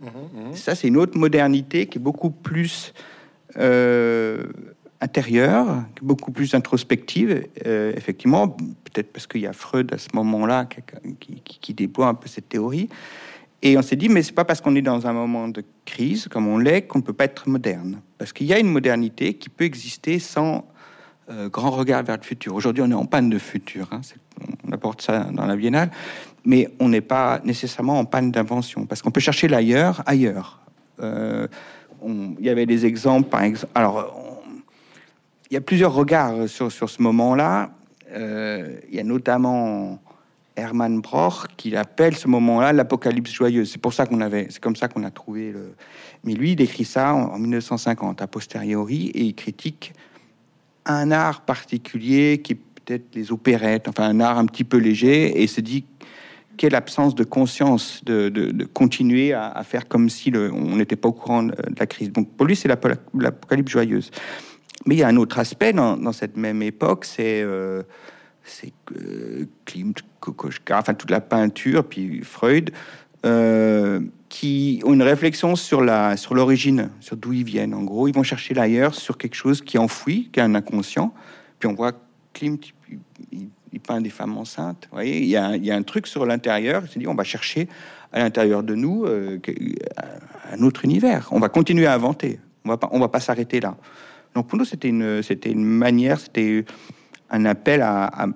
[0.00, 0.54] Mmh, mmh.
[0.54, 2.94] Ça, c'est une autre modernité qui est beaucoup plus
[3.56, 4.44] euh,
[5.00, 10.66] intérieure, beaucoup plus introspective, euh, effectivement, peut-être parce qu'il y a Freud à ce moment-là
[11.20, 12.88] qui, déploie un peu cette théorie.
[13.62, 16.28] Et on s'est dit, mais c'est pas parce qu'on est dans un moment de crise,
[16.28, 18.00] comme on l'est, qu'on ne peut pas être moderne.
[18.16, 20.66] Parce qu'il y a une modernité qui peut exister sans
[21.52, 22.54] grand regard vers le futur.
[22.54, 23.88] Aujourd'hui, on est en panne de futur.
[23.92, 24.00] Hein,
[24.66, 25.90] on apporte ça dans la biennale,
[26.44, 30.60] mais on n'est pas nécessairement en panne d'invention parce qu'on peut chercher l'ailleurs, ailleurs.
[31.02, 31.48] il
[32.40, 33.72] y avait des exemples, par exemple.
[33.74, 34.27] Alors,
[35.50, 37.70] il y a plusieurs regards sur, sur ce moment-là.
[38.14, 40.00] il y a notamment
[40.58, 43.70] Hermann Broch qui appelle ce moment-là l'apocalypse joyeuse.
[43.70, 45.74] C'est pour ça qu'on avait, c'est comme ça qu'on a trouvé le.
[46.24, 49.92] Mais lui, il écrit ça en, 1950 a posteriori et il critique
[50.84, 55.42] un art particulier qui est peut-être les opérettes, enfin un art un petit peu léger,
[55.42, 55.84] et se dit
[56.56, 61.44] quelle absence de conscience de, continuer à, faire comme si on n'était pas au courant
[61.44, 62.10] de, la crise.
[62.10, 64.10] Donc pour lui, c'est l'apocalypse joyeuse.
[64.88, 67.82] Mais il y a un autre aspect dans, cette même époque, c'est euh,
[68.42, 68.72] c'est
[69.66, 72.70] Klimt, Kokoschka, enfin toute la peinture, puis Freud,
[73.26, 77.74] euh, qui ont une réflexion sur l'origine, sur d'où ils viennent.
[77.74, 80.54] En gros, ils vont chercher l'ailleurs sur quelque chose qui est enfoui, qui est un
[80.54, 81.12] inconscient.
[81.58, 81.92] Puis on voit
[82.32, 82.72] Klimt,
[83.30, 84.88] il, peint des femmes enceintes.
[84.90, 86.82] Vous voyez, il y, a, un truc sur l'intérieur.
[86.86, 87.68] Il s'est dit, on va chercher
[88.10, 89.38] à l'intérieur de nous euh,
[90.50, 91.28] un autre univers.
[91.30, 92.40] On va continuer à inventer.
[92.64, 93.76] On va pas, on va pas s'arrêter là.
[94.38, 96.64] Donc pour nous, c'était une, c'était une manière, c'était
[97.28, 98.28] un appel à,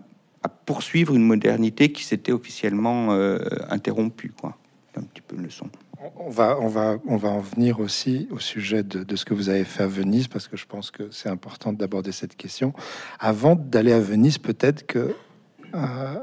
[0.67, 3.39] poursuivre une modernité qui s'était officiellement euh,
[3.71, 4.33] interrompue.
[4.37, 4.57] Quoi.
[4.97, 5.69] Un petit peu une leçon.
[6.17, 9.49] On va, on, va, on va en venir aussi au sujet de, ce que vous
[9.49, 12.73] avez fait à Venise, parce que je pense que c'est important d'aborder cette question.
[13.21, 15.15] Avant d'aller à Venise, peut-être que
[15.77, 16.17] euh,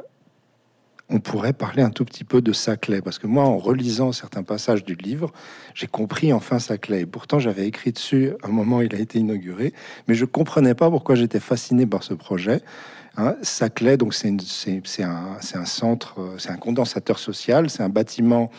[1.10, 4.44] on pourrait parler un tout petit peu de Saclay, parce que moi, en relisant certains
[4.44, 5.32] passages du livre,
[5.74, 7.06] j'ai compris enfin Saclay.
[7.06, 9.74] pourtant, j'avais écrit dessus un moment où il a été inauguré,
[10.08, 12.62] mais je comprenais pas pourquoi j'étais fasciné par ce projet.
[13.18, 14.30] Hein, Saclay, donc c'est
[15.04, 18.52] un, un centre, c'est un condensateur social, c'est un bâtiment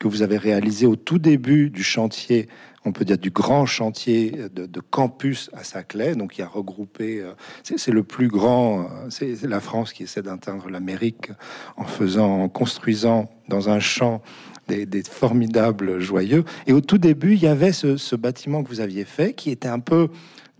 [0.00, 2.48] que vous avez réalisé au tout début du chantier
[2.84, 6.14] on peut dire, du grand chantier de, campus à Saclay.
[6.14, 10.22] Donc, il a regroupé, euh, c'est le plus grand, euh, c'est la France qui essaie
[10.22, 11.30] d'atteindre l'Amérique
[11.76, 14.22] en faisant, en construisant dans un champ
[14.68, 16.44] des, formidables joyeux.
[16.66, 19.68] Et au tout début, il y avait ce, bâtiment que vous aviez fait qui était
[19.68, 20.08] un peu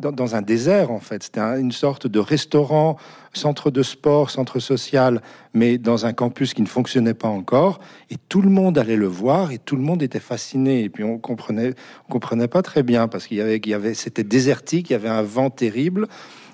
[0.01, 1.23] dans, un désert, en fait.
[1.23, 2.97] C'était une sorte de restaurant,
[3.33, 5.23] centre de sport, centre social,
[5.55, 7.81] mais dans un campus qui ne fonctionnait pas encore.
[8.11, 10.83] Et tout le monde allait le voir et tout le monde était fasciné.
[10.83, 11.75] Et puis on comprenait,
[12.09, 14.95] on comprenait pas très bien parce qu'il y avait, il y avait, c'était désertique, il
[14.95, 16.09] y avait un vent terrible.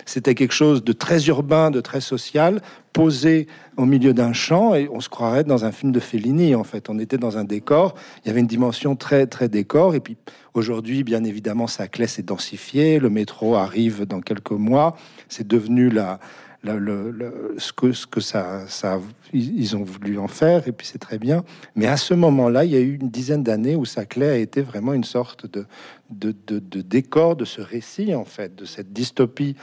[0.07, 2.61] C'était quelque chose de très urbain, de très social,
[2.93, 6.63] posé au milieu d'un champ et on se croirait dans un film de Fellini en
[6.63, 6.89] fait.
[6.89, 7.93] On était dans un décor,
[8.23, 10.17] il y avait une dimension très très décor et puis
[10.53, 14.95] aujourd'hui bien évidemment sa clé s'est densifié, le métro arrive dans quelques mois,
[15.27, 16.19] c'est devenu la,
[16.63, 18.99] ce que, ce que ça, ça,
[19.33, 21.43] ils ont voulu en faire, et puis c'est très bien.
[21.75, 24.61] Mais à ce moment-là, il y a eu une dizaine d'années où Saclay a été
[24.61, 25.65] vraiment une sorte de,
[26.09, 29.55] de, de, décor de ce récit, en fait, de cette dystopie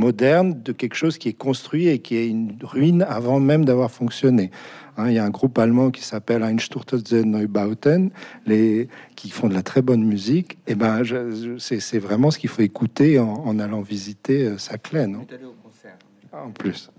[0.00, 3.90] moderne de quelque chose qui est construit et qui est une ruine avant même d'avoir
[3.90, 4.50] fonctionné.
[4.96, 8.10] Hein, il y a un groupe allemand qui s'appelle Einstürzende Neubauten,
[8.46, 10.58] les, qui font de la très bonne musique.
[10.66, 11.02] Et ben,
[11.58, 15.26] c'est vraiment ce qu'il faut écouter en, allant visiter euh, Saclay, non
[16.32, 16.90] ah, En plus,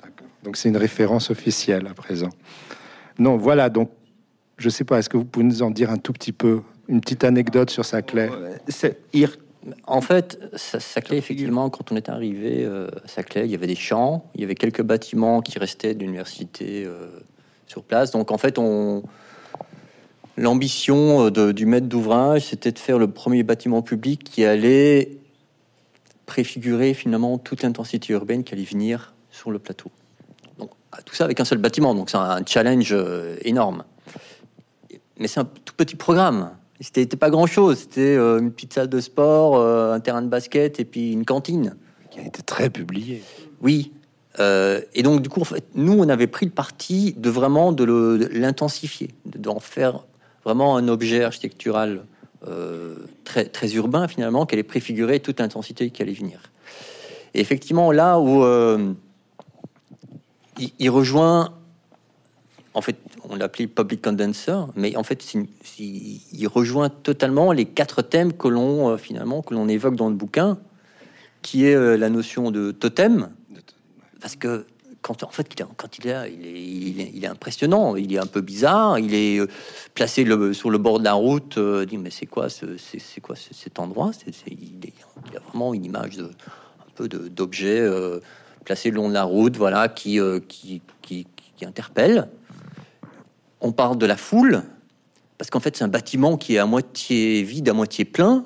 [0.43, 2.29] Donc c'est une référence officielle à présent.
[3.19, 3.69] Non, voilà.
[3.69, 3.91] Donc,
[4.57, 4.99] je sais pas.
[4.99, 7.85] Est-ce que vous pouvez nous en dire un tout petit peu, une petite anecdote sur
[7.85, 8.29] Saclay
[8.67, 8.99] C'est
[9.85, 13.75] en fait, Saclay, effectivement, quand on est arrivé euh, à Saclay, il y avait des
[13.75, 17.07] champs, il y avait quelques bâtiments qui restaient d'université euh,
[17.67, 18.11] sur place.
[18.11, 19.03] Donc, en fait, on...
[20.35, 25.17] l'ambition euh, du maître d'ouvrage, c'était de faire le premier bâtiment public qui allait
[26.25, 29.91] préfigurer finalement toute l'intensité urbaine qui allait venir sur le plateau.
[30.57, 30.71] Donc,
[31.05, 32.95] tout ça avec un seul bâtiment, donc c'est un challenge
[33.41, 33.83] énorme.
[35.17, 36.51] Mais c'est un tout petit programme.
[36.81, 37.77] C'était pas grand chose.
[37.77, 41.25] C'était euh, une petite salle de sport, euh, un terrain de basket et puis une
[41.25, 41.75] cantine.
[42.09, 43.23] Qui a été très publié.
[43.61, 43.93] Oui.
[44.39, 47.71] Euh, et donc, du coup, en fait, nous, on avait pris le parti de vraiment
[47.71, 47.85] de
[48.33, 50.03] l'intensifier, d'en faire
[50.43, 52.03] vraiment un objet architectural
[53.23, 56.41] très, très urbain, finalement, qui allait préfigurer toute l'intensité qui allait venir.
[57.35, 58.43] Et effectivement, là où
[60.79, 61.53] il, rejoint,
[62.73, 62.97] en fait,
[63.31, 65.33] on l'appelait public condenser, mais en fait,
[65.79, 70.15] il rejoint totalement les quatre thèmes que l'on euh, finalement que l'on évoque dans le
[70.15, 70.57] bouquin,
[71.41, 73.29] qui est euh, la notion de totem,
[74.19, 74.65] parce que
[75.01, 78.27] quand en fait quand il est là, il est, il est, impressionnant, il est un
[78.27, 79.47] peu bizarre, il est euh,
[79.95, 83.79] placé sur le bord de la route, dit mais c'est quoi ce, c'est, quoi cet
[83.79, 84.11] endroit?
[84.13, 84.77] C'est, il,
[85.35, 87.81] a vraiment une image de, un peu d'objet
[88.65, 90.19] placé le long de la route, voilà, qui
[91.63, 92.27] interpelle
[93.61, 94.63] on parle de la foule,
[95.37, 98.45] parce qu'en fait, c'est un bâtiment qui est à moitié vide, à moitié plein.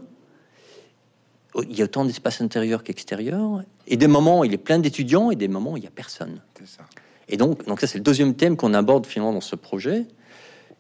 [1.69, 3.63] Il y a autant d'espace intérieur qu'extérieur.
[3.88, 6.41] Et des moments, il est plein d'étudiants, et des moments, il n'y a personne.
[6.65, 6.84] Ça.
[7.30, 10.06] Et donc, donc ça, c'est le deuxième thème qu'on aborde finalement dans ce projet.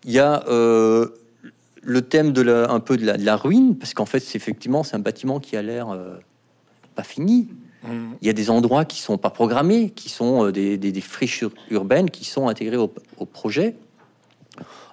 [0.03, 1.09] Il y a euh,
[1.81, 4.95] le thème de la, un peu de la, ruine, parce qu'en fait, c'est effectivement, c'est
[4.95, 6.17] un bâtiment qui a l'air euh,
[6.93, 7.49] pas fini.
[7.83, 8.13] Mmh.
[8.21, 11.43] Il y a des endroits qui sont pas programmés, qui sont euh, des, des, friches
[11.69, 12.87] urbaines qui sont intégrées au,
[13.25, 13.75] projet.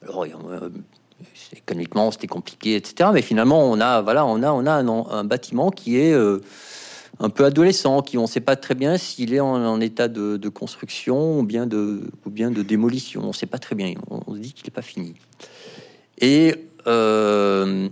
[0.02, 0.26] Alors,
[1.56, 3.10] économiquement, c'était compliqué, etc.
[3.12, 6.14] Mais finalement, on a, voilà, on a, on a un, bâtiment qui est
[7.20, 10.48] un peu adolescent, qui on ne sait pas très bien s'il est en, état de,
[10.48, 13.22] construction ou bien de, ou bien de démolition.
[13.24, 13.94] On ne sait pas très bien.
[14.10, 15.14] On, se dit qu'il n'est pas fini.
[16.18, 16.54] Et
[16.86, 17.88] euh,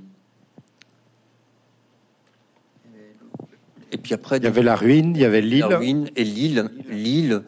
[3.92, 5.66] et puis après, il y avait la ruine, il y avait l'île.
[5.68, 7.42] La ruine et l'île, l'île.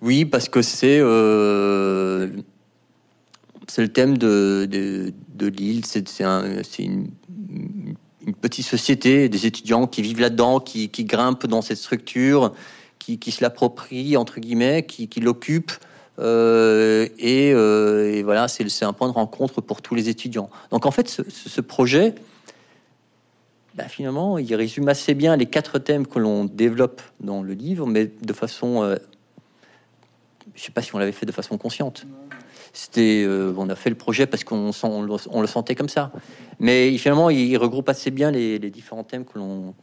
[0.00, 2.28] Oui, parce que c'est euh,
[3.68, 5.84] c'est le thème de, de, de l'île.
[5.84, 7.10] C'est un, une,
[8.28, 12.52] une petite société, des étudiants qui vivent là-dedans, qui, grimpent dans cette structure,
[12.98, 15.72] qui, se l'approprient, entre guillemets, qui, l'occupent.
[16.18, 20.50] Euh, euh, et, voilà, c'est un point de rencontre pour tous les étudiants.
[20.70, 22.14] Donc en fait, ce, projet,
[23.74, 27.86] bah, finalement, il résume assez bien les quatre thèmes que l'on développe dans le livre,
[27.86, 28.82] mais de façon...
[28.82, 28.96] Euh,
[30.54, 32.04] je ne sais pas si on l'avait fait de façon consciente.
[32.98, 36.12] Euh, on a fait le projet parce qu'on on le, sentait comme ça.
[36.58, 39.74] Mais finalement, il regroupe assez bien les, différents thèmes que l'on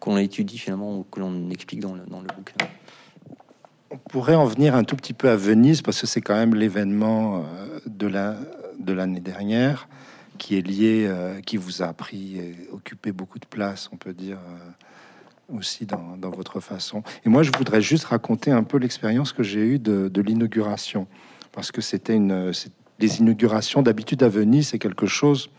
[0.00, 2.66] qu'on étudie finalement ou que l'on explique dans le, dans bouquin.
[3.92, 6.56] On pourrait en venir un tout petit peu à Venise parce que c'est quand même
[6.56, 8.36] l'événement euh, de la
[8.80, 9.88] de l'année dernière
[10.38, 14.12] qui est lié, euh, qui vous a pris et occupé beaucoup de place, on peut
[14.12, 14.38] dire
[15.48, 17.04] aussi dans, votre façon.
[17.24, 21.06] Et moi, je voudrais juste raconter un peu l'expérience que j'ai eue de l'inauguration
[21.52, 22.52] parce que c'était une.
[22.98, 25.50] Les inaugurations d'habitude à Venise, c'est quelque chose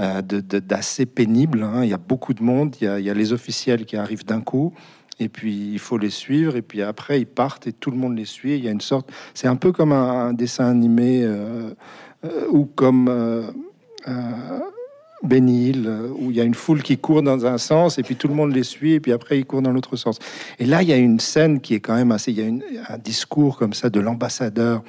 [0.00, 1.62] euh, d'assez pénible.
[1.62, 1.84] Hein.
[1.84, 4.72] Il y a beaucoup de monde, il y a, les officiels qui arrivent d'un coup,
[5.20, 8.16] et puis il faut les suivre, et puis après ils partent et tout le monde
[8.16, 8.56] les suit.
[8.56, 9.12] Il y a une sorte.
[9.34, 11.74] C'est un peu comme un, dessin animé euh,
[12.24, 13.10] euh, ou comme.
[15.22, 18.28] Bénil, où il y a une foule qui court dans un sens et puis tout
[18.28, 20.18] le monde les suit et puis après ils courent dans l'autre sens.
[20.58, 22.32] Et là, il y a une scène qui est quand même assez.
[22.32, 24.82] Il y a un discours comme ça de l'ambassadeur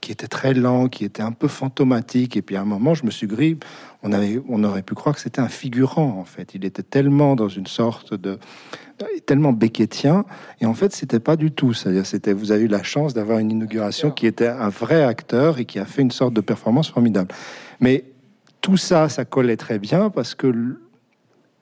[0.00, 2.36] qui était très lent, qui était un peu fantomatique.
[2.36, 3.58] Et puis à un moment, je me suis gris.
[4.02, 6.54] On, avait, on aurait pu croire que c'était un figurant, en fait.
[6.54, 8.38] Il était tellement dans une sorte de.
[9.26, 10.24] tellement béquetien.
[10.60, 11.72] Et en fait, c'était pas du tout.
[11.72, 15.58] C'est-à-dire, c'était, vous avez eu la chance d'avoir une inauguration qui était un vrai acteur
[15.58, 17.34] et qui a fait une sorte de performance formidable.
[17.80, 18.04] Mais
[18.60, 20.78] tout ça, ça collait très bien parce que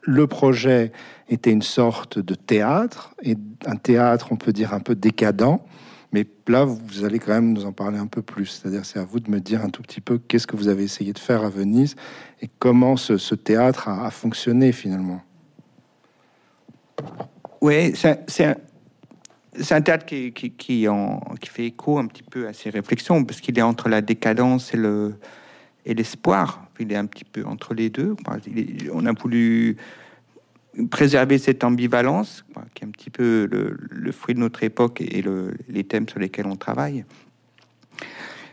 [0.06, 0.92] le projet
[1.28, 5.60] était une sorte de théâtre, et un théâtre, on peut dire, un peu décadent.
[6.12, 8.46] Mais là, vous allez quand même nous en parler un peu plus.
[8.46, 10.84] C'est-à-dire, c'est à vous de me dire un tout petit peu qu'est-ce que vous avez
[10.84, 11.96] essayé de faire à Venise
[12.40, 15.20] et comment ce, théâtre a, fonctionné finalement.
[17.60, 20.86] Oui, c'est un, théâtre qui, qui,
[21.44, 24.76] fait écho un petit peu à ces réflexions, parce qu'il est entre la décadence et
[24.76, 25.16] le
[25.86, 26.66] et l'espoir.
[26.78, 28.14] Il est un petit peu entre les deux.
[28.92, 29.76] On a voulu
[30.90, 32.44] préserver cette ambivalence,
[32.74, 35.24] qui est un petit peu le, fruit de notre époque et
[35.68, 37.04] les thèmes sur lesquels on travaille.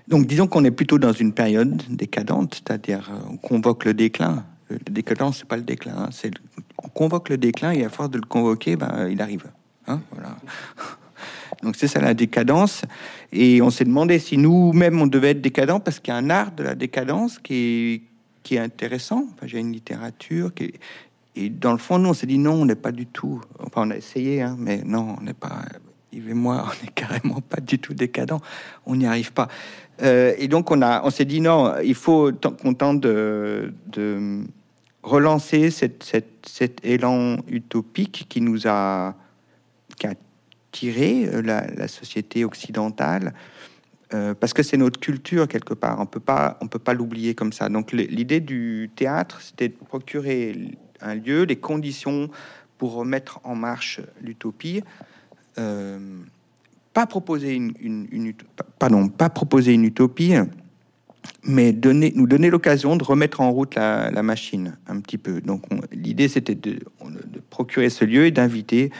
[0.07, 4.45] Donc disons qu'on est plutôt dans une période décadente, c'est-à-dire euh, on convoque le déclin.
[4.69, 6.31] Le décadence, c'est pas le déclin, hein, c'est
[6.77, 9.45] on convoque le déclin et à force de le convoquer, ben, il arrive.
[9.87, 10.35] Hein, voilà.
[11.61, 12.83] Donc c'est ça la décadence.
[13.31, 16.29] Et on s'est demandé si nous-mêmes on devait être décadents parce qu'il y a un
[16.29, 18.01] art de la décadence qui est,
[18.43, 19.25] qui est intéressant.
[19.33, 20.73] Enfin, j'ai une littérature qui est,
[21.35, 23.41] et dans le fond, nous, on s'est dit non, on n'est pas du tout.
[23.59, 25.63] Enfin, on a essayé, hein, mais non, on n'est pas.
[26.11, 28.39] Yves et moi, on n'est carrément pas du tout décadent.
[28.85, 29.47] On n'y arrive pas.
[30.01, 34.43] Euh, et donc, on, a, on s'est dit non, il faut qu'on tente de, de
[35.01, 39.15] relancer cette, cette, cet élan utopique qui nous a,
[39.97, 40.13] qui a
[40.73, 43.33] tiré euh, la, la société occidentale.
[44.13, 47.33] Euh, parce que c'est notre culture quelque part, on peut pas, on peut pas l'oublier
[47.33, 47.69] comme ça.
[47.69, 52.29] Donc l'idée du théâtre, c'était de procurer un lieu, les conditions
[52.77, 54.83] pour remettre en marche l'utopie.
[55.57, 56.19] Euh,
[56.93, 58.33] pas proposer une,
[58.77, 60.35] pardon, pas proposer une utopie,
[61.43, 65.41] mais donner, nous donner l'occasion de remettre en route la, machine un petit peu.
[65.41, 66.79] Donc l'idée c'était de,
[67.49, 68.91] procurer ce lieu et d'inviter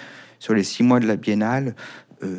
[0.44, 1.74] sur les six mois de la biennale
[2.22, 2.38] euh,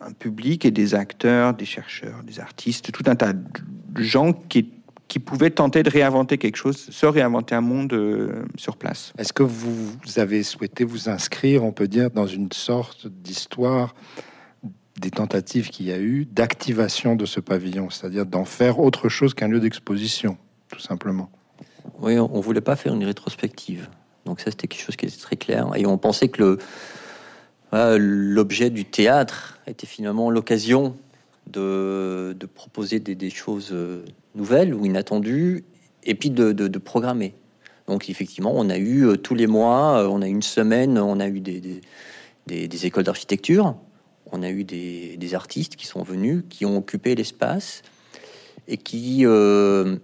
[0.00, 4.72] un public et des acteurs, des chercheurs, des artistes, tout un tas de gens qui
[5.08, 9.12] qui pouvait tenter de réinventer quelque chose, se réinventer un monde euh, sur place.
[9.18, 13.96] Est-ce que vous avez souhaité vous inscrire, on peut dire, dans une sorte d'histoire
[15.00, 19.34] des tentatives qu'il y a eu d'activation de ce pavillon, c'est-à-dire d'en faire autre chose
[19.34, 20.38] qu'un lieu d'exposition,
[20.68, 21.28] tout simplement?
[21.98, 23.88] Oui, on voulait pas faire une rétrospective.
[24.26, 25.70] Donc ça, c'était quelque chose qui était très clair.
[25.76, 26.58] Et on pensait que
[27.72, 30.96] le, l'objet du théâtre était finalement l'occasion
[31.46, 33.74] de, proposer des, choses
[34.34, 35.64] nouvelles ou inattendues,
[36.04, 37.34] et puis de, programmer.
[37.88, 41.40] Donc effectivement, on a eu tous les mois, on a une semaine, on a eu
[41.40, 41.80] des,
[42.46, 43.74] des écoles d'architecture,
[44.32, 47.82] on a eu des, artistes qui sont venus, qui ont occupé l'espace
[48.68, 49.26] et qui...
[49.26, 49.96] Euh,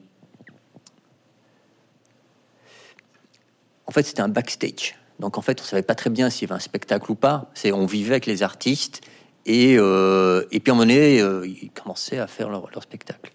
[3.87, 4.97] en fait, c'était un backstage.
[5.21, 7.51] Donc en fait, on savait pas très bien s'il y avait un spectacle ou pas.
[7.55, 9.01] C'est on vivait avec les artistes
[9.47, 12.83] et euh, et puis à un moment donné, euh, ils commençaient à faire leur, leur,
[12.83, 13.33] spectacle.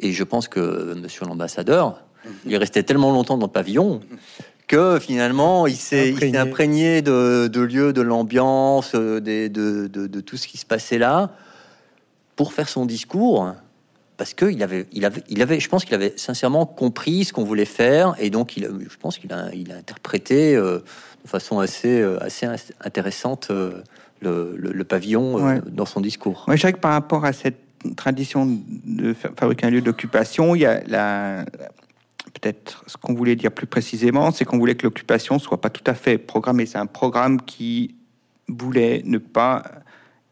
[0.00, 2.02] Et je pense que Monsieur l'ambassadeur,
[2.46, 4.00] il restait tellement longtemps dans le pavillon
[4.66, 7.02] que finalement il s'est imprégné.
[7.02, 11.30] de, de lieux, de l'ambiance, euh, de, de, de, tout ce qui se passait là,
[12.36, 13.52] pour faire son discours,
[14.16, 17.32] parce que il avait, il avait, il avait, je pense qu'il avait sincèrement compris ce
[17.32, 20.78] qu'on voulait faire, et donc il, je pense qu'il a, il a interprété euh,
[21.24, 22.46] de façon assez, euh, assez
[22.80, 26.44] intéressante le, le, pavillon dans son discours.
[26.46, 27.58] Moi, je dirais que par rapport à cette
[27.96, 28.46] tradition
[28.84, 31.44] de fabriquer un lieu d'occupation, il y a la,
[32.32, 35.84] peut-être ce qu'on voulait dire plus précisément, c'est qu'on voulait que l'occupation soit pas tout
[35.86, 36.66] à fait programmée.
[36.66, 37.94] C'est un programme qui
[38.48, 39.62] voulait ne pas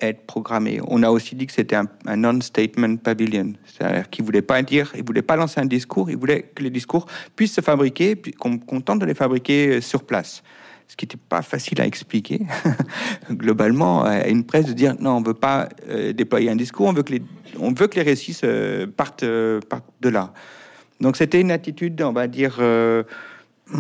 [0.03, 0.81] être programmé.
[0.89, 5.05] On a aussi dit que c'était un, non-statement pavilion, c'est-à-dire qu'il voulait pas dire, il
[5.05, 8.99] voulait pas lancer un discours, il voulait que les discours puissent se fabriquer, qu'on tente
[8.99, 10.43] de les fabriquer sur place
[10.89, 12.43] ce qui n'était pas facile à expliquer
[13.31, 16.93] globalement à une presse de dire non, on veut pas euh, déployer un discours, on
[16.93, 17.23] veut que les,
[17.59, 18.39] on veut que les récits
[18.95, 20.35] partent, euh, partent de là.
[21.03, 23.03] Donc c'était une attitude, on va dire, euh,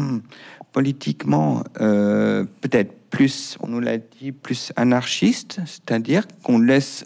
[0.72, 7.04] politiquement euh, peut-être plus, on nous l'a dit, plus anarchiste, c'est-à-dire qu'on laisse,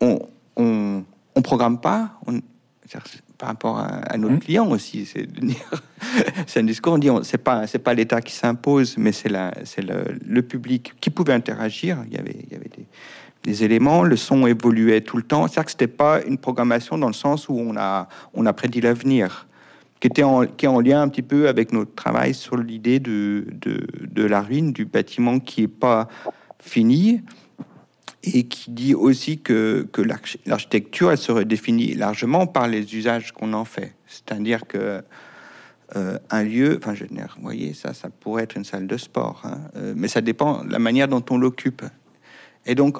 [0.00, 0.18] on,
[0.56, 1.04] on,
[1.42, 2.40] programme pas, on,
[3.38, 4.38] par rapport à, nos mmh.
[4.40, 5.26] clients aussi, c'est
[6.46, 9.52] c'est un discours, on dit, c'est pas c'est pas l'État qui s'impose, mais c'est la
[9.64, 11.98] c'est le, le, public qui pouvait interagir.
[12.08, 12.86] Il y avait il y avait des
[13.44, 15.46] des éléments, le son évoluait tout le temps.
[15.46, 18.80] C'est-à-dire que c'était pas une programmation dans le sens où on a, on a prédit
[18.80, 19.46] l'avenir
[20.08, 24.42] qui, est en lien un petit peu avec notre travail sur l'idée de, de, la
[24.42, 26.08] ruine du bâtiment qui n'est pas
[26.60, 27.22] fini
[28.22, 30.02] et qui dit aussi que, que
[30.46, 33.94] l'architecture, elle se redéfinit largement par les usages qu'on en fait.
[34.06, 35.02] C'est-à-dire que
[35.96, 39.42] euh, un lieu, enfin, je vous voyez, ça, ça pourrait être une salle de sport,
[39.44, 41.82] hein, euh, mais ça dépend de la manière dont on l'occupe.
[42.66, 42.98] Et donc,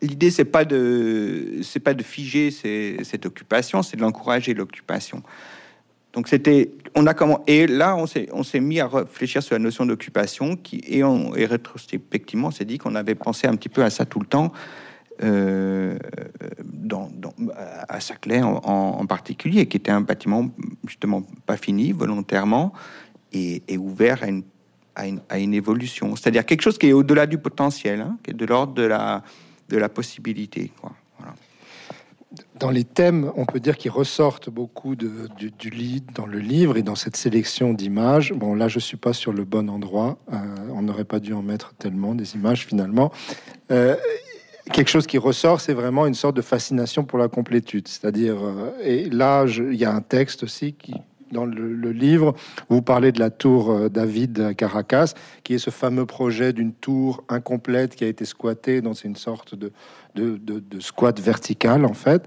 [0.00, 5.22] l'idée, c'est pas de, pas de figer cette occupation, c'est de l'encourager l'occupation.
[6.14, 9.56] Donc c'était, on a comment et là on s'est on s'est mis à réfléchir sur
[9.56, 13.56] la notion d'occupation qui et, on, et rétrospectivement on s'est dit qu'on avait pensé un
[13.56, 14.52] petit peu à ça tout le temps
[15.22, 15.98] euh,
[16.62, 17.10] dans,
[17.88, 20.48] à Saclay en, particulier qui était un bâtiment
[20.86, 22.72] justement pas fini volontairement
[23.32, 24.44] et, et ouvert à une,
[24.94, 26.14] à une, à une évolution.
[26.14, 29.24] C'est-à-dire quelque chose qui est au-delà du potentiel hein, qui est de l'ordre de la
[29.68, 30.92] de la possibilité quoi
[32.58, 35.08] dans les thèmes, on peut dire qu'ils ressortent beaucoup du,
[35.70, 38.32] lead dans le livre et dans cette sélection d'images.
[38.32, 40.18] Bon, là, je suis pas sur le bon endroit.
[40.32, 40.36] Euh,
[40.72, 43.12] on n'aurait pas dû en mettre tellement des images finalement.
[43.70, 43.96] Euh,
[44.72, 47.88] quelque chose qui ressort, c'est vraiment une sorte de fascination pour la complétude.
[47.88, 50.94] C'est-à-dire, euh, et là, il y a un texte aussi qui,
[51.32, 52.34] dans le, livre,
[52.68, 57.96] vous parlez de la tour David Caracas, qui est ce fameux projet d'une tour incomplète
[57.96, 59.72] qui a été squattée, donc c'est une sorte de,
[60.14, 62.26] de, squat vertical en fait.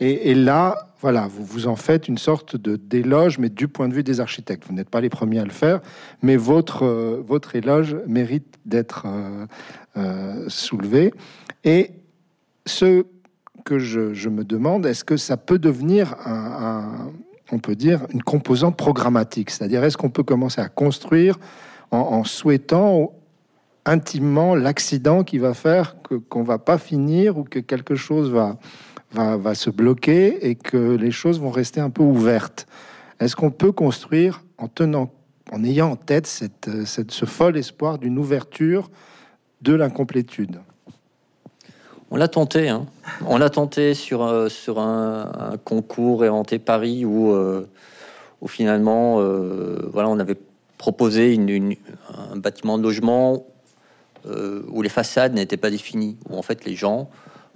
[0.00, 3.94] Et, là, voilà, vous vous en faites une sorte de d'éloge, mais du point de
[3.94, 4.64] vue des architectes.
[4.66, 5.80] Vous n'êtes pas les premiers à le faire,
[6.22, 9.06] mais votre, euh, votre éloge mérite d'être
[9.96, 11.12] euh, soulevé.
[11.64, 11.90] Et
[12.66, 13.04] ce
[13.64, 17.10] que je, me demande, est-ce que ça peut devenir un
[17.52, 19.50] on peut dire, une composante programmatique?
[19.50, 21.38] C'est-à-dire, est-ce qu'on peut commencer à construire
[21.90, 23.12] en, souhaitant
[23.86, 28.58] intimement l'accident qui va faire que, qu'on va pas finir ou que quelque chose va,
[29.12, 32.66] va, se bloquer et que les choses vont rester un peu ouvertes.
[33.20, 35.10] Est-ce qu'on peut construire en tenant,
[35.52, 38.90] en ayant en tête cette, cette, ce fol espoir d'une ouverture
[39.62, 40.60] de l'incomplétude?
[42.10, 42.86] On l'a tenté, hein.
[43.26, 47.68] On l'a tenté sur, euh, sur un, concours Éventé Paris où, euh,
[48.40, 50.36] où finalement, euh, voilà, on avait
[50.78, 51.74] proposé une,
[52.32, 53.44] un bâtiment de logement
[54.68, 57.10] où les façades n'étaient pas définies, où en fait les gens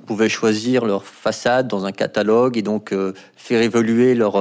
[0.07, 2.95] pouvaient choisir leur façade dans un catalogue et donc
[3.37, 4.39] faire évoluer leur,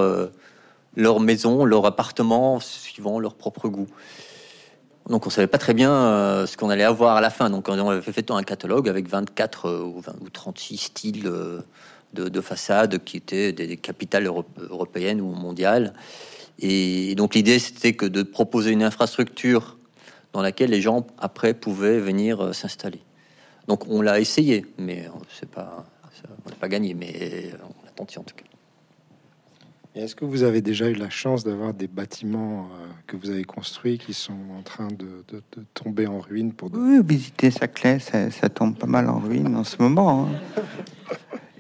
[0.96, 3.88] leur maison, leur appartement suivant leur propre goût.
[5.10, 7.50] Donc on savait pas très bien euh, ce qu'on allait avoir à la fin.
[7.50, 11.62] Donc on avait fait un catalogue avec 24 euh, ou, 20, ou 36 styles euh,
[12.14, 14.30] de, de façades qui étaient des, capitales
[14.70, 15.94] européennes ou mondiales.
[16.60, 19.78] Et donc l'idée c'était que de proposer une infrastructure
[20.34, 23.02] dans laquelle les gens après pouvaient venir s'installer.
[23.68, 25.86] Donc on l'a essayé, mais c'est pas,
[26.46, 28.44] on n'a pas gagné, mais on a tenté en tout cas.
[29.96, 33.44] Est-ce que vous avez déjà eu la chance d'avoir des bâtiments euh, que vous avez
[33.44, 35.24] construits qui sont en train de,
[35.74, 39.64] tomber en ruine pour Oui, visiter Saclay, ça, ça tombe pas mal en ruine en
[39.64, 40.28] ce moment.
[40.28, 40.64] Hein.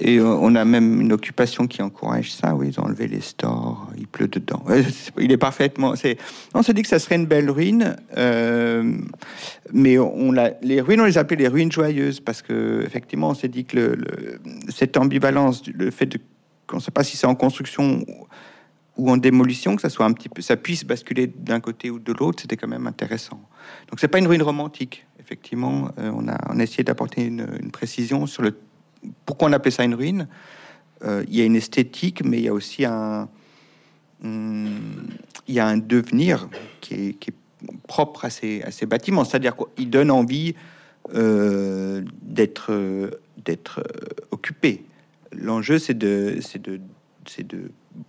[0.01, 2.55] Et on a même une occupation qui encourage ça.
[2.55, 4.63] Oui, ils ont enlevé les stores, il pleut dedans.
[5.19, 5.95] Il est parfaitement.
[5.95, 6.17] C'est.
[6.53, 8.97] On se dit que ça serait une belle ruine, euh,
[9.73, 10.53] mais on l'a.
[10.61, 13.97] Les ruines, on les appelle les ruines joyeuses parce que effectivement, on s'est dit que
[14.69, 16.17] cette ambivalence, le fait
[16.65, 18.05] qu'on ne sait pas si c'est en construction
[18.95, 21.99] ou en démolition, que ça soit un petit peu, ça puisse basculer d'un côté ou
[21.99, 23.41] de l'autre, c'était quand même intéressant.
[23.89, 25.05] Donc c'est pas une ruine romantique.
[25.19, 28.55] Effectivement, euh, on a, on a essayé d'apporter une, une précision sur le
[29.29, 30.27] pourquoi on appelle ça une ruine?
[31.03, 33.29] Euh, Il y a une esthétique, mais il y a aussi un,
[34.23, 34.79] hmm,
[35.47, 36.49] il y a un devenir
[36.81, 37.33] qui est,
[37.87, 39.23] propre à ces, bâtiments.
[39.23, 40.55] C'est-à-dire qu'il donne envie
[41.13, 43.11] euh, d'être
[43.45, 43.83] d'être
[44.31, 44.83] occupé.
[45.31, 46.39] L'enjeu, c'est de,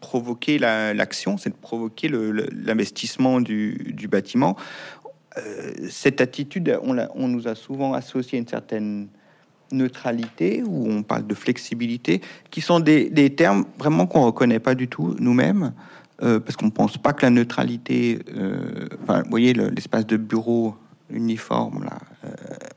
[0.00, 4.56] provoquer l'action, c'est de provoquer l'investissement du, bâtiment.
[5.36, 9.08] Euh, cette attitude, on, on, nous a souvent associé une certaine
[9.72, 14.88] neutralité ou on parle de flexibilité, qui sont des, termes vraiment qu'on reconnaît pas du
[14.88, 15.72] tout nous-mêmes,
[16.22, 20.76] euh, parce qu'on pense pas que la neutralité, euh, vous voyez l'espace de bureau
[21.08, 22.28] uniforme là, euh,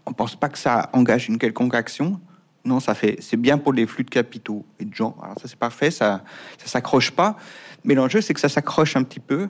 [0.06, 2.20] on pense pas que ça engage une quelconque action.
[2.66, 5.16] Non, ça fait, c'est bien pour les flux de capitaux et de gens.
[5.22, 6.24] Alors ça c'est parfait, ça,
[6.58, 7.36] ça s'accroche pas.
[7.84, 9.50] Mais l'enjeu c'est que ça s'accroche un petit peu.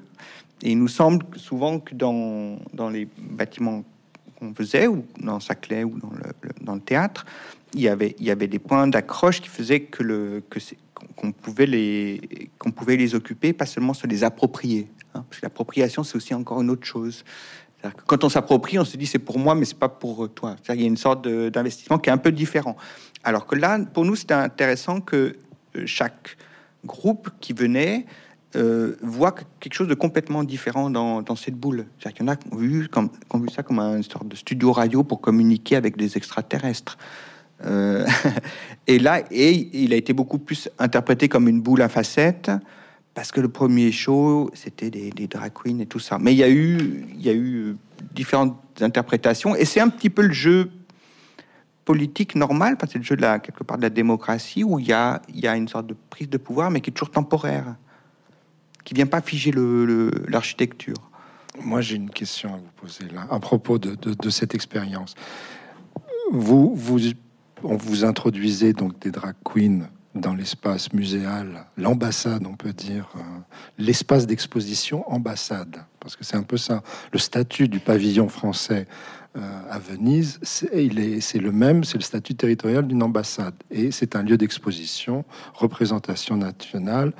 [0.64, 3.84] Et il nous semble souvent que dans, dans les bâtiments
[4.44, 7.26] qu'on faisait, ou dans Saclay ou dans le, dans le, théâtre,
[7.74, 10.60] il y avait, il y avait des points d'accroche qui faisaient que le que
[11.16, 14.88] qu'on pouvait les qu'on pouvait les occuper, pas seulement se les approprier.
[15.14, 17.24] Hein, parce que l'appropriation, c'est aussi encore une autre chose.
[18.06, 20.56] Quand on s'approprie, on se dit c'est pour moi, mais c'est pas pour toi.
[20.70, 22.78] Il y a une sorte d'investissement qui est un peu différent.
[23.26, 25.36] Alors que là, pour nous, c'était intéressant que
[25.76, 26.38] euh, chaque
[26.86, 28.06] groupe qui venait
[28.56, 31.86] euh, voit quelque chose de complètement différent dans, cette boule.
[31.98, 34.36] C'est-à-dire qu'il y en a qui ont, vu, comme, vu ça comme une sorte de
[34.36, 36.98] studio radio pour communiquer avec des extraterrestres.
[37.66, 38.06] Euh,
[38.88, 42.52] et là, et il a été beaucoup plus interprété comme une boule à facettes
[43.14, 46.18] parce que le premier show, c'était des, des, drag queens et tout ça.
[46.20, 47.76] Mais il y a eu, il y a eu
[48.14, 50.70] différentes interprétations et c'est un petit peu le jeu
[51.86, 54.80] politique normal, parce que c'est le jeu de la, quelque part de la démocratie où
[54.80, 56.94] il y a, il y a une sorte de prise de pouvoir, mais qui est
[56.94, 57.76] toujours temporaire
[58.84, 59.52] qui vient pas figer
[60.28, 60.98] l'architecture.
[61.62, 65.16] Moi, j'ai une question à vous poser là, à propos de, cette expérience.
[66.32, 66.76] Vous,
[67.64, 73.20] on vous introduisez donc des drag queens dans l'espace muséal, l'ambassade, on peut dire, euh,
[73.78, 76.84] l'espace d'exposition ambassade, parce que c'est un peu ça.
[77.12, 78.86] Le statut du pavillon français
[79.36, 84.22] euh, à Venise, c'est le même, c'est le statut territorial d'une ambassade, et c'est un
[84.22, 85.26] lieu d'exposition,
[85.56, 87.14] représentation nationale,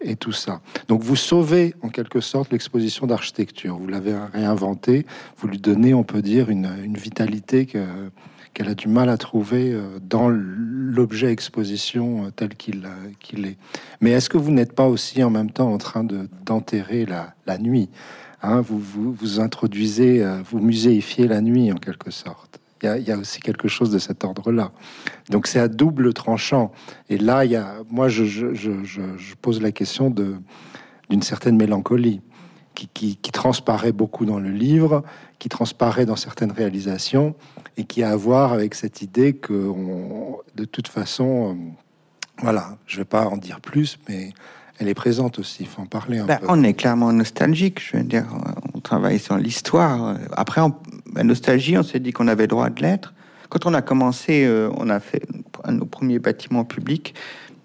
[0.00, 0.60] et tout ça.
[0.88, 3.76] Donc vous sauvez en quelque sorte l'exposition d'architecture.
[3.76, 5.06] Vous l'avez réinventé,
[5.38, 9.98] vous lui donnez, on peut dire, une, vitalité qu'elle a du mal à trouver euh,
[10.02, 13.56] dans l'objet exposition euh, tel qu'il euh, qu'il est.
[14.00, 16.04] Mais est-ce que vous n'êtes pas aussi en même temps en train
[16.44, 17.88] d'enterrer la, la, nuit
[18.42, 18.60] hein?
[18.60, 22.60] Vous, vous, vous introduisez, vous muséifiez la nuit en quelque sorte.
[22.82, 24.70] Il y, a, aussi quelque chose de cet ordre-là.
[25.30, 26.70] Donc c'est à double tranchant.
[27.08, 30.36] Et là, il y a, moi, je, je, je, je pose la question de
[31.10, 32.20] d'une certaine mélancolie
[32.74, 35.02] qui, qui, qui, transparaît beaucoup dans le livre,
[35.38, 37.34] qui transparaît dans certaines réalisations,
[37.76, 41.54] et qui a à voir avec cette idée que, on, de toute façon, euh,
[42.42, 44.32] voilà, je ne vais pas en dire plus, mais
[44.78, 45.64] elle est présente aussi.
[45.64, 46.46] Il faut en parler un ben, peu.
[46.48, 47.80] On est clairement nostalgique.
[47.84, 48.26] Je veux dire,
[48.74, 50.16] on travaille sur l'histoire.
[50.32, 50.60] Après,
[51.14, 53.14] la nostalgie, on s'est dit qu'on avait droit de l'être.
[53.48, 55.22] Quand on a commencé, euh, on a fait
[55.64, 57.14] un nos premiers bâtiments publics.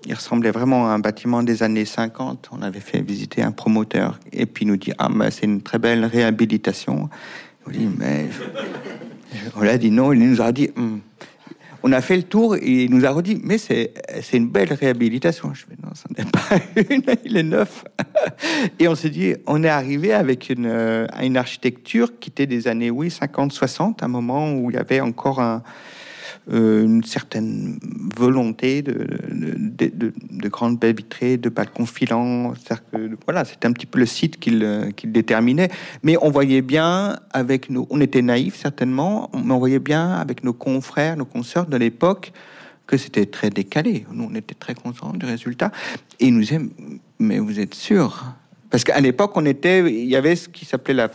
[0.05, 2.49] Il ressemblait vraiment à un bâtiment des années 50.
[2.51, 5.61] On avait fait visiter un promoteur et puis il nous dit ah mais c'est une
[5.61, 7.09] très belle réhabilitation.
[7.65, 8.27] On dit mais
[9.55, 10.11] on l'a dit non.
[10.13, 10.99] Il nous a dit hum,
[11.83, 14.71] on a fait le tour et il nous a redit, mais c'est, c'est une belle
[14.71, 15.53] réhabilitation.
[15.53, 17.83] Je fais, non, ça n'est pas une, il est neuf.
[18.79, 22.67] Et on s'est dit, on est arrivé avec une, euh, une architecture qui était des
[22.67, 27.79] années, oui, 50, 60, un moment où il y avait encore euh, une certaine
[28.17, 32.53] volonté de, de, de, de grandes baies vitrées, de balcons filants.
[32.91, 35.69] Que, voilà, c'était un petit peu le site qu'il déterminait.
[36.03, 40.43] Mais on voyait bien avec nous, on était naïfs certainement, mais on voyait bien avec
[40.43, 42.33] nos confrères, nos consoeurs de l'époque
[42.87, 44.05] que c'était très décalé.
[44.11, 45.71] Nous, on était très contents du résultat.
[46.19, 46.59] Et ils nous disaient,
[47.19, 48.35] mais vous êtes sûr
[48.73, 51.11] Parce qu'à l'époque, on était, il y avait ce qui s'appelait la,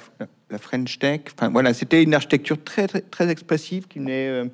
[0.59, 1.23] French Tech.
[1.37, 4.45] Enfin, voilà, c'était une architecture très, très, expressive qui venait euh,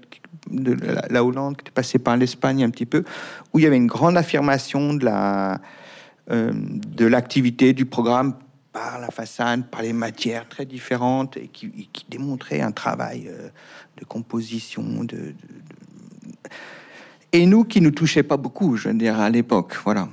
[0.51, 0.75] de
[1.11, 3.05] la, Hollande, qui était passée par l'Espagne un petit peu,
[3.53, 5.61] où il y avait une grande affirmation de la
[6.31, 8.37] euh, de l'activité du programme
[8.73, 13.51] par la façade, par les matières très différentes et qui, qui démontrait un travail euh,
[13.99, 15.35] de composition, de,
[17.33, 20.09] et nous qui nous touchait pas beaucoup, je veux dire à l'époque, voilà.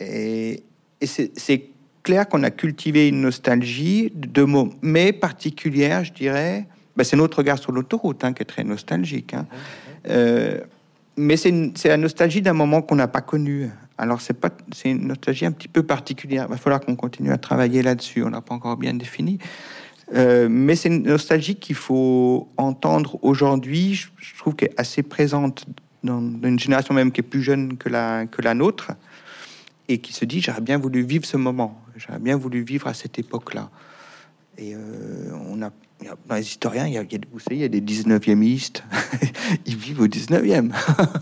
[0.00, 0.64] et,
[1.00, 1.70] et c'est
[2.02, 6.66] clair qu'on a cultivé une nostalgie de mots, mais particulière, je dirais.
[6.96, 9.34] Ben, c'est notre regard sur l'autoroute hein, qui est très nostalgique.
[9.34, 9.46] Hein.
[10.08, 10.60] Euh,
[11.16, 13.68] mais c'est la nostalgie d'un moment qu'on n'a pas connu.
[13.98, 14.36] Alors c'est
[14.84, 16.46] une nostalgie un petit peu particulière.
[16.48, 18.22] Il va falloir qu'on continue à travailler là-dessus.
[18.22, 19.38] On n'a pas encore bien défini.
[20.14, 23.94] Euh, mais c'est une nostalgie qu'il faut entendre aujourd'hui.
[23.94, 25.66] Je, trouve qu'elle est assez présente
[26.04, 28.92] dans une génération même qui est plus jeune que la, que la nôtre
[29.88, 32.94] et qui se dit j'aurais bien voulu vivre ce moment, j'aurais bien voulu vivre à
[32.94, 33.70] cette époque-là.
[34.58, 35.70] Et euh, on a,
[36.26, 38.42] dans les historiens, il y a, des 19e
[39.66, 40.72] ils vivent au 19e.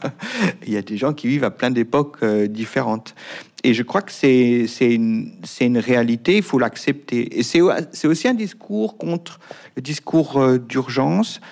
[0.66, 3.14] il y a des gens qui vivent à plein d'époques euh, différentes.
[3.62, 7.38] Et je crois que c'est une, réalité, il faut l'accepter.
[7.38, 9.38] Et c'est aussi un discours contre
[9.76, 11.42] le discours euh, d'urgence,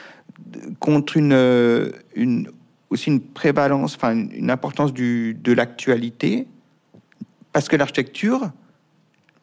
[0.79, 2.49] contre une,
[2.89, 6.47] aussi une prévalence, enfin une importance de l'actualité
[7.55, 8.51] parce que l'architecture,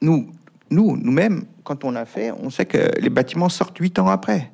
[0.01, 0.30] nous,
[0.70, 4.51] nous, nous-mêmes, quand on l'a fait, on sait que les bâtiments sortent huit ans après.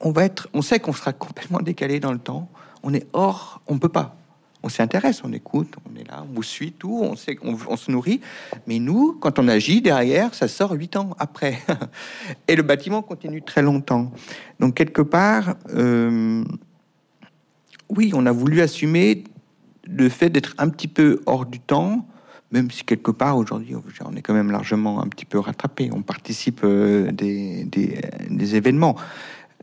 [0.00, 2.48] On va être, on sait qu'on sera complètement décalé dans le temps.
[2.82, 4.16] On est hors, on peut pas.
[4.62, 7.90] On s'intéresse, on écoute, on est là, on vous suit tout, on sait on se
[7.90, 8.22] nourrit.
[8.66, 11.58] Mais nous, quand on agit derrière, ça sort huit ans après.
[12.48, 14.12] Et le bâtiment continue très longtemps.
[14.60, 16.42] Donc quelque part, euh,
[17.90, 19.24] oui, on a voulu assumer
[19.84, 22.06] le fait d'être un petit peu hors du temps
[22.50, 23.74] même si quelque part aujourd'hui
[24.04, 28.96] on est quand même largement un petit peu rattrapé, on participe euh, des, des, événements.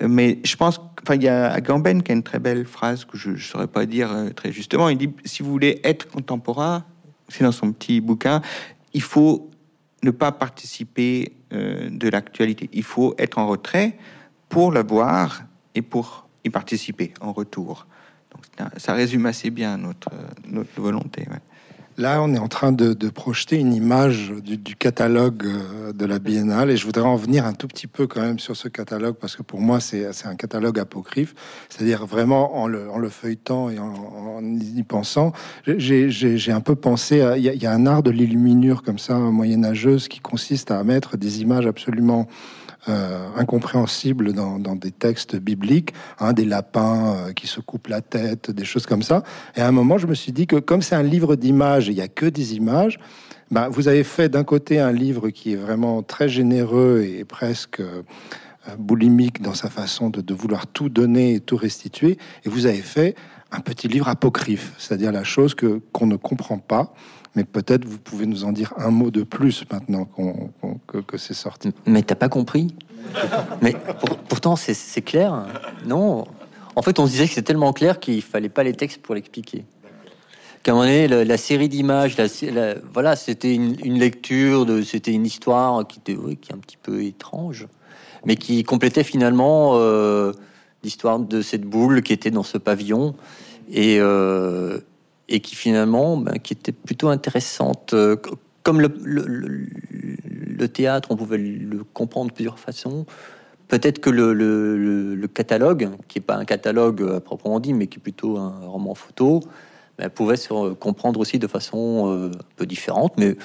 [0.02, 3.32] Mais je pense qu'il y a Agamben qui a une très belle phrase que je
[3.32, 4.90] ne saurais pas dire euh, très justement.
[4.90, 6.84] Il dit si vous voulez être contemporain,
[7.30, 8.42] c'est dans son petit bouquin,
[8.94, 9.50] il faut
[10.04, 12.70] ne pas participer euh, de l'actualité.
[12.74, 13.98] Il faut être en retrait
[14.50, 15.44] pour la voir
[15.76, 17.88] et pour y participer en retour.
[18.32, 20.10] Donc ça résume assez bien notre,
[20.48, 21.26] notre volonté.
[21.98, 26.72] Là, on est en train de, projeter une image du, catalogue euh, de la Biennale
[26.72, 29.36] et je voudrais en venir un tout petit peu quand même sur ce catalogue parce
[29.36, 31.36] que pour moi, c'est un catalogue apocryphe,
[31.70, 35.34] c'est-à-dire vraiment en le, feuilletant et en, y pensant,
[35.68, 37.24] j'ai un peu pensé.
[37.38, 41.18] Il y, y, a un art de l'illuminure comme ça, moyenâgeuse, qui consiste à mettre
[41.18, 42.28] des images absolument
[42.90, 48.52] euh, incompréhensibles dans, des textes bibliques, hein, des lapins euh, qui se coupent la tête,
[48.52, 49.24] des choses comme ça.
[49.56, 51.96] Et à un moment, je me suis dit que comme c'est un livre d'images, il
[51.96, 53.00] n'y a que des images,
[53.52, 57.80] bah, vous avez fait d'un côté un livre qui est vraiment très généreux et presque
[57.80, 62.82] euh, boulimique dans sa façon de, vouloir tout donner et tout restituer, et vous avez
[62.82, 63.16] fait
[63.52, 66.94] un petit livre apocryphe, c'est-à-dire la chose qu'on ne comprend pas,
[67.36, 70.52] mais peut-être vous pouvez nous en dire un mot de plus maintenant qu'on,
[70.88, 71.72] que, c'est sorti.
[71.86, 72.76] Mais t'as pas compris
[73.62, 73.76] Mais
[74.30, 75.46] pourtant c'est, clair.
[75.86, 76.26] Non.
[76.76, 79.16] En fait, on se disait que c'était tellement clair qu'il fallait pas les textes pour
[79.16, 79.66] l'expliquer.
[80.62, 85.86] Qu'à un moment donné, la, série d'images, la, voilà, c'était une, lecture c'était une histoire
[85.86, 87.68] qui était, qui est un petit peu étrange,
[88.26, 90.32] mais qui complétait finalement euh,
[90.84, 93.16] l'histoire de cette boule qui était dans ce pavillon.
[93.72, 94.80] Et, euh,
[95.30, 97.93] et qui finalement, ben, qui était plutôt intéressante.
[97.93, 98.15] Euh,
[98.63, 103.05] comme le, théâtre, on pouvait le comprendre de plusieurs façons.
[103.67, 108.01] Peut-être que le, catalogue, qui n'est pas un catalogue à proprement dit, mais qui est
[108.01, 109.41] plutôt un roman photo,
[109.97, 113.36] ben, pouvait se comprendre aussi de façon euh, un peu différente, mais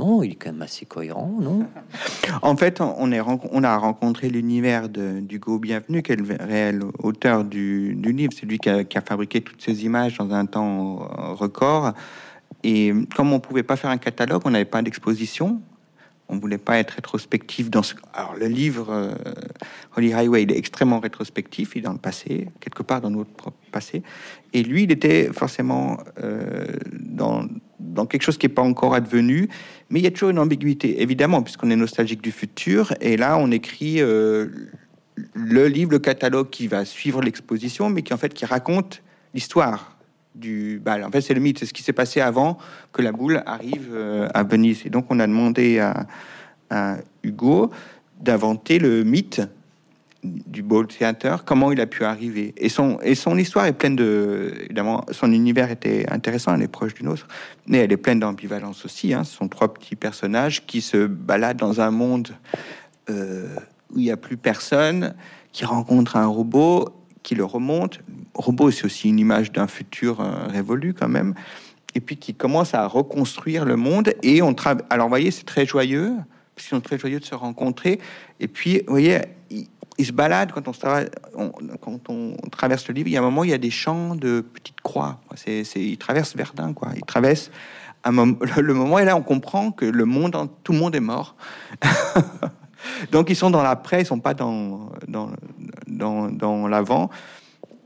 [0.00, 1.66] non, il est quand même assez cohérent, non
[2.42, 7.92] En fait, on, est, a rencontré l'univers d'Hugo Bienvenu, qui est le réel auteur du,
[7.92, 8.32] livre.
[8.34, 10.96] C'est lui qui a, fabriqué toutes ces images dans un temps
[11.34, 11.92] record.
[12.62, 15.60] Et comme on ne pouvait pas faire un catalogue, on n'avait pas d'exposition.
[16.32, 17.94] On voulait pas être rétrospectif dans ce.
[18.14, 19.14] Alors le livre euh,
[19.96, 24.02] Holy Highway, est extrêmement rétrospectif, il est dans le passé, quelque part dans notre passé.
[24.52, 27.46] Et lui, il était forcément euh, dans
[27.80, 29.48] dans quelque chose qui n'est pas encore advenu,
[29.88, 33.36] mais il y a toujours une ambiguïté, évidemment, puisqu'on est nostalgique du futur, et là,
[33.38, 34.48] on écrit euh,
[35.34, 39.02] le livre, le catalogue qui va suivre l'exposition, mais qui en fait qui raconte
[39.34, 39.96] l'histoire
[40.34, 41.04] du bal.
[41.04, 42.58] En fait, c'est le mythe, c'est ce qui s'est passé avant
[42.92, 44.82] que la boule arrive euh, à Venise.
[44.86, 46.06] Et donc, on a demandé à,
[47.24, 47.70] Hugo
[48.20, 49.42] d'inventer le mythe
[50.22, 52.54] du Ball Theater, comment il a pu arriver.
[52.58, 54.54] Et son, histoire est pleine de...
[54.66, 57.26] Évidemment, son univers était intéressant, elle est proche du nôtre,
[57.66, 59.12] mais elle est pleine d'ambivalence aussi.
[59.12, 59.24] Hein.
[59.24, 62.36] Ce trois petits personnages qui se baladent dans un monde
[63.08, 65.14] où il n'y a plus personne,
[65.52, 68.00] qui rencontre un robot, qui le remonte.
[68.34, 70.18] Robot, c'est aussi une image d'un futur
[70.48, 71.34] révolu quand même.
[71.94, 74.12] Et puis qui commence à reconstruire le monde.
[74.22, 74.84] Et on travaille.
[74.90, 76.14] Alors, voyez, c'est très joyeux,
[76.56, 78.00] qu'ils sont très joyeux de se rencontrer.
[78.38, 79.20] Et puis, vous voyez,
[80.00, 83.08] il se balade quand on, quand on traverse le livre.
[83.08, 85.20] Il y a un moment, il y a des champs de petites croix.
[85.34, 86.88] C'est, il traverse Verdun, quoi.
[86.96, 87.50] Il traverse
[88.04, 91.00] un moment, le moment, et là, on comprend que le monde, tout le monde est
[91.00, 91.36] mort.
[93.12, 95.30] Donc, ils sont dans l'après, ils sont pas dans, dans,
[96.30, 97.10] dans, l'avant.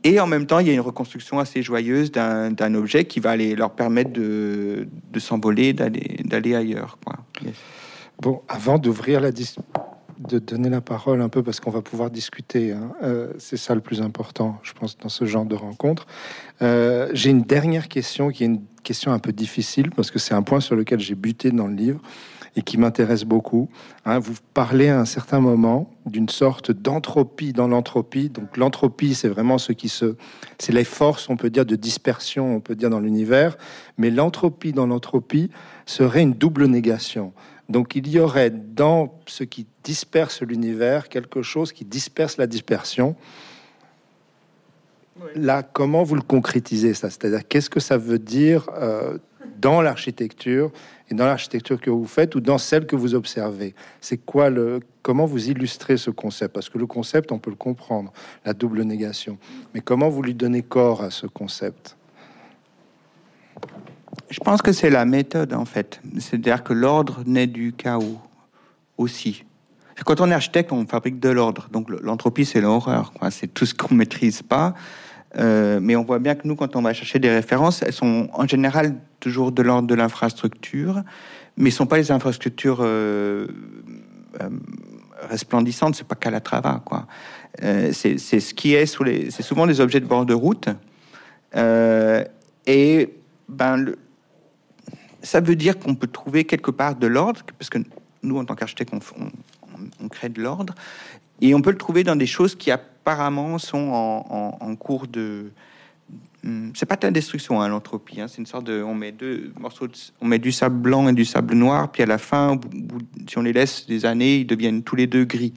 [0.02, 3.30] Et en même temps, il y a une reconstruction assez joyeuse d'un, objet qui va
[3.30, 6.98] aller leur permettre de, de s'envoler, d'aller, ailleurs.
[8.20, 9.30] Bon, avant d'ouvrir la
[10.18, 12.72] de donner la parole un peu parce qu'on va pouvoir discuter.
[12.72, 12.92] Hein.
[13.02, 16.06] Euh, c'est ça le plus important, je pense, dans ce genre de rencontre.
[16.62, 20.34] Euh, j'ai une dernière question qui est une question un peu difficile parce que c'est
[20.34, 22.00] un point sur lequel j'ai buté dans le livre
[22.56, 23.68] et qui m'intéresse beaucoup.
[24.04, 24.18] Hein.
[24.18, 28.28] vous parlez à un certain moment d'une sorte d'entropie dans l'entropie.
[28.28, 30.16] Donc l'entropie, c'est vraiment ce qui se,
[30.58, 33.56] c'est les forces, on peut dire, de dispersion, on peut dire dans l'univers.
[33.98, 35.50] Mais l'entropie dans l'entropie
[35.86, 37.32] serait une double négation.
[37.68, 43.16] Donc il y aurait dans ce qui disperse l'univers quelque chose qui disperse la dispersion.
[45.34, 47.08] Là, comment vous le concrétisez ça?
[47.08, 49.18] C'est-à-dire, qu'est-ce que ça veut dire euh,
[49.60, 50.70] dans l'architecture
[51.10, 54.80] et dans l'architecture que vous faites ou dans celle que vous observez C'est quoi le
[55.04, 56.54] Comment vous illustrez ce concept?
[56.54, 58.10] Parce que le concept, on peut le comprendre,
[58.46, 59.36] la double négation.
[59.74, 61.98] Mais comment vous lui donnez corps à ce concept?
[64.30, 66.00] Je pense que c'est la méthode, en fait.
[66.18, 68.18] C'est-à-dire que l'ordre naît du chaos
[68.96, 69.44] aussi.
[70.06, 71.68] Quand on est architecte, on fabrique de l'ordre.
[71.70, 73.12] Donc l'entropie, c'est l'horreur.
[73.30, 74.72] C'est tout ce qu'on maîtrise pas.
[75.36, 78.28] Euh, mais on voit bien que nous, quand on va chercher des références, elles sont
[78.32, 81.02] en général toujours de l'ordre de l'infrastructure,
[81.56, 83.46] mais ce sont pas les infrastructures euh,
[84.40, 84.48] euh,
[85.28, 85.94] resplendissantes.
[85.94, 87.06] C'est pas Calatrava, quoi.
[87.62, 89.30] Euh, c'est ce qui est sous les.
[89.30, 90.68] C'est souvent des objets de bord de route.
[92.66, 93.08] et
[93.48, 93.84] ben
[95.24, 97.78] ça veut dire qu'on peut trouver quelque part de l'ordre, parce que
[98.22, 98.92] nous, en tant qu'architectes,
[100.00, 100.74] on, crée de l'ordre,
[101.44, 103.90] et on peut le trouver dans des choses qui apparemment sont
[104.60, 105.50] en, cours de...
[106.42, 108.20] Hmm, c'est pas de la destruction, hein, l'entropie.
[108.20, 108.82] Hein, c'est une sorte de...
[108.82, 109.86] On met deux morceaux,
[110.22, 112.58] on met du sable blanc et du sable noir, puis à la fin,
[113.28, 115.52] si on les laisse des années, ils deviennent tous les deux gris.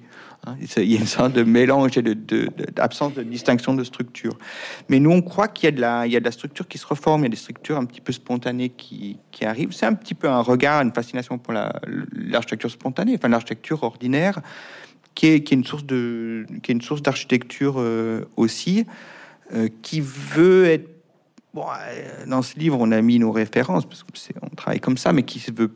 [0.46, 4.38] Hein, il y a une sorte de mélange et d'absence de, de, distinction de structure.
[4.90, 6.78] Mais nous, on croit qu'il y, a de la, y a de la structure qui
[6.78, 9.72] se reforme, il y a des structures un petit peu spontanées qui, qui arrivent.
[9.72, 14.42] C'est un petit peu un regard, une fascination pour l'architecture spontanée, enfin l'architecture ordinaire,
[15.18, 18.86] qui est, une source de, qui est une source d'architecture euh, aussi,
[19.52, 20.88] euh, qui veut être
[21.56, 25.24] euh, dans ce livre, on a mis nos références parce qu'on travaille comme ça, mais
[25.24, 25.70] qui se veut,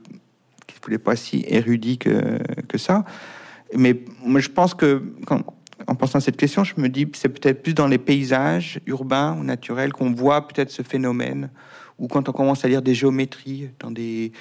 [0.67, 2.37] qui ne voulait pas si érudit que,
[2.67, 3.03] que ça.
[3.75, 3.97] Mais
[4.37, 5.01] je pense que,
[5.87, 9.35] en pensant à cette question, je me dis c'est peut-être plus dans les paysages urbains
[9.39, 11.49] ou naturels qu'on voit peut-être ce phénomène,
[11.97, 14.33] ou quand on commence à lire des géométries dans des,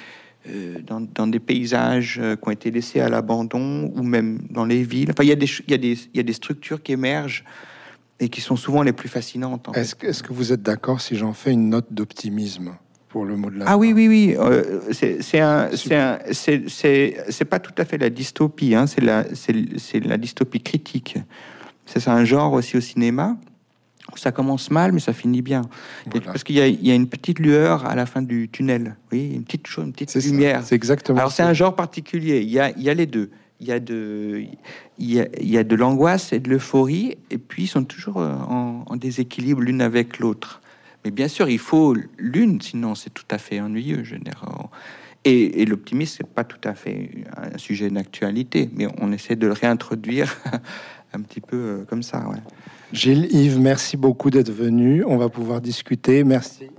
[0.49, 4.83] euh, dans, des paysages euh, qui ont été laissés à l'abandon, ou même dans les
[4.83, 5.11] villes.
[5.11, 7.45] Enfin, il y, a des, y y a structures qui émergent
[8.19, 9.69] et qui sont souvent les plus fascinantes.
[9.75, 12.75] Est-ce est que vous êtes d'accord si j'en fais une note d'optimisme
[13.09, 14.35] pour le mot de la Ah oui, oui, oui.
[14.37, 15.45] Euh, c'est
[17.45, 18.73] pas tout à fait la dystopie.
[18.73, 18.87] Hein.
[18.87, 21.17] C'est la, c'est la dystopie critique.
[21.85, 23.37] C'est un genre aussi au cinéma?
[24.15, 25.63] Ça commence mal, mais ça finit bien.
[26.25, 28.95] Parce qu'il y, y, a une petite lueur à la fin du tunnel.
[29.11, 30.63] Oui, une petite chose, une petite lumière.
[30.63, 31.19] C'est exactement.
[31.19, 32.41] Alors c'est un genre particulier.
[32.41, 33.29] Il y a, il y a les deux.
[33.59, 34.43] Il y a de,
[34.97, 37.83] il y a, il y a de l'angoisse et de l'euphorie, et puis ils sont
[37.83, 40.61] toujours en, en déséquilibre l'une avec l'autre.
[41.05, 44.71] Mais bien sûr, il faut l'une, sinon c'est tout à fait ennuyeux, généralement.
[45.23, 49.45] Et, et l'optimisme, c'est pas tout à fait un sujet d'actualité, mais on essaie de
[49.47, 50.35] le réintroduire
[51.13, 52.27] un petit peu euh, comme ça.
[52.27, 52.37] Ouais.
[52.93, 55.03] Gilles, Yves, merci beaucoup d'être venu.
[55.05, 56.23] On va pouvoir discuter.
[56.23, 56.69] Merci.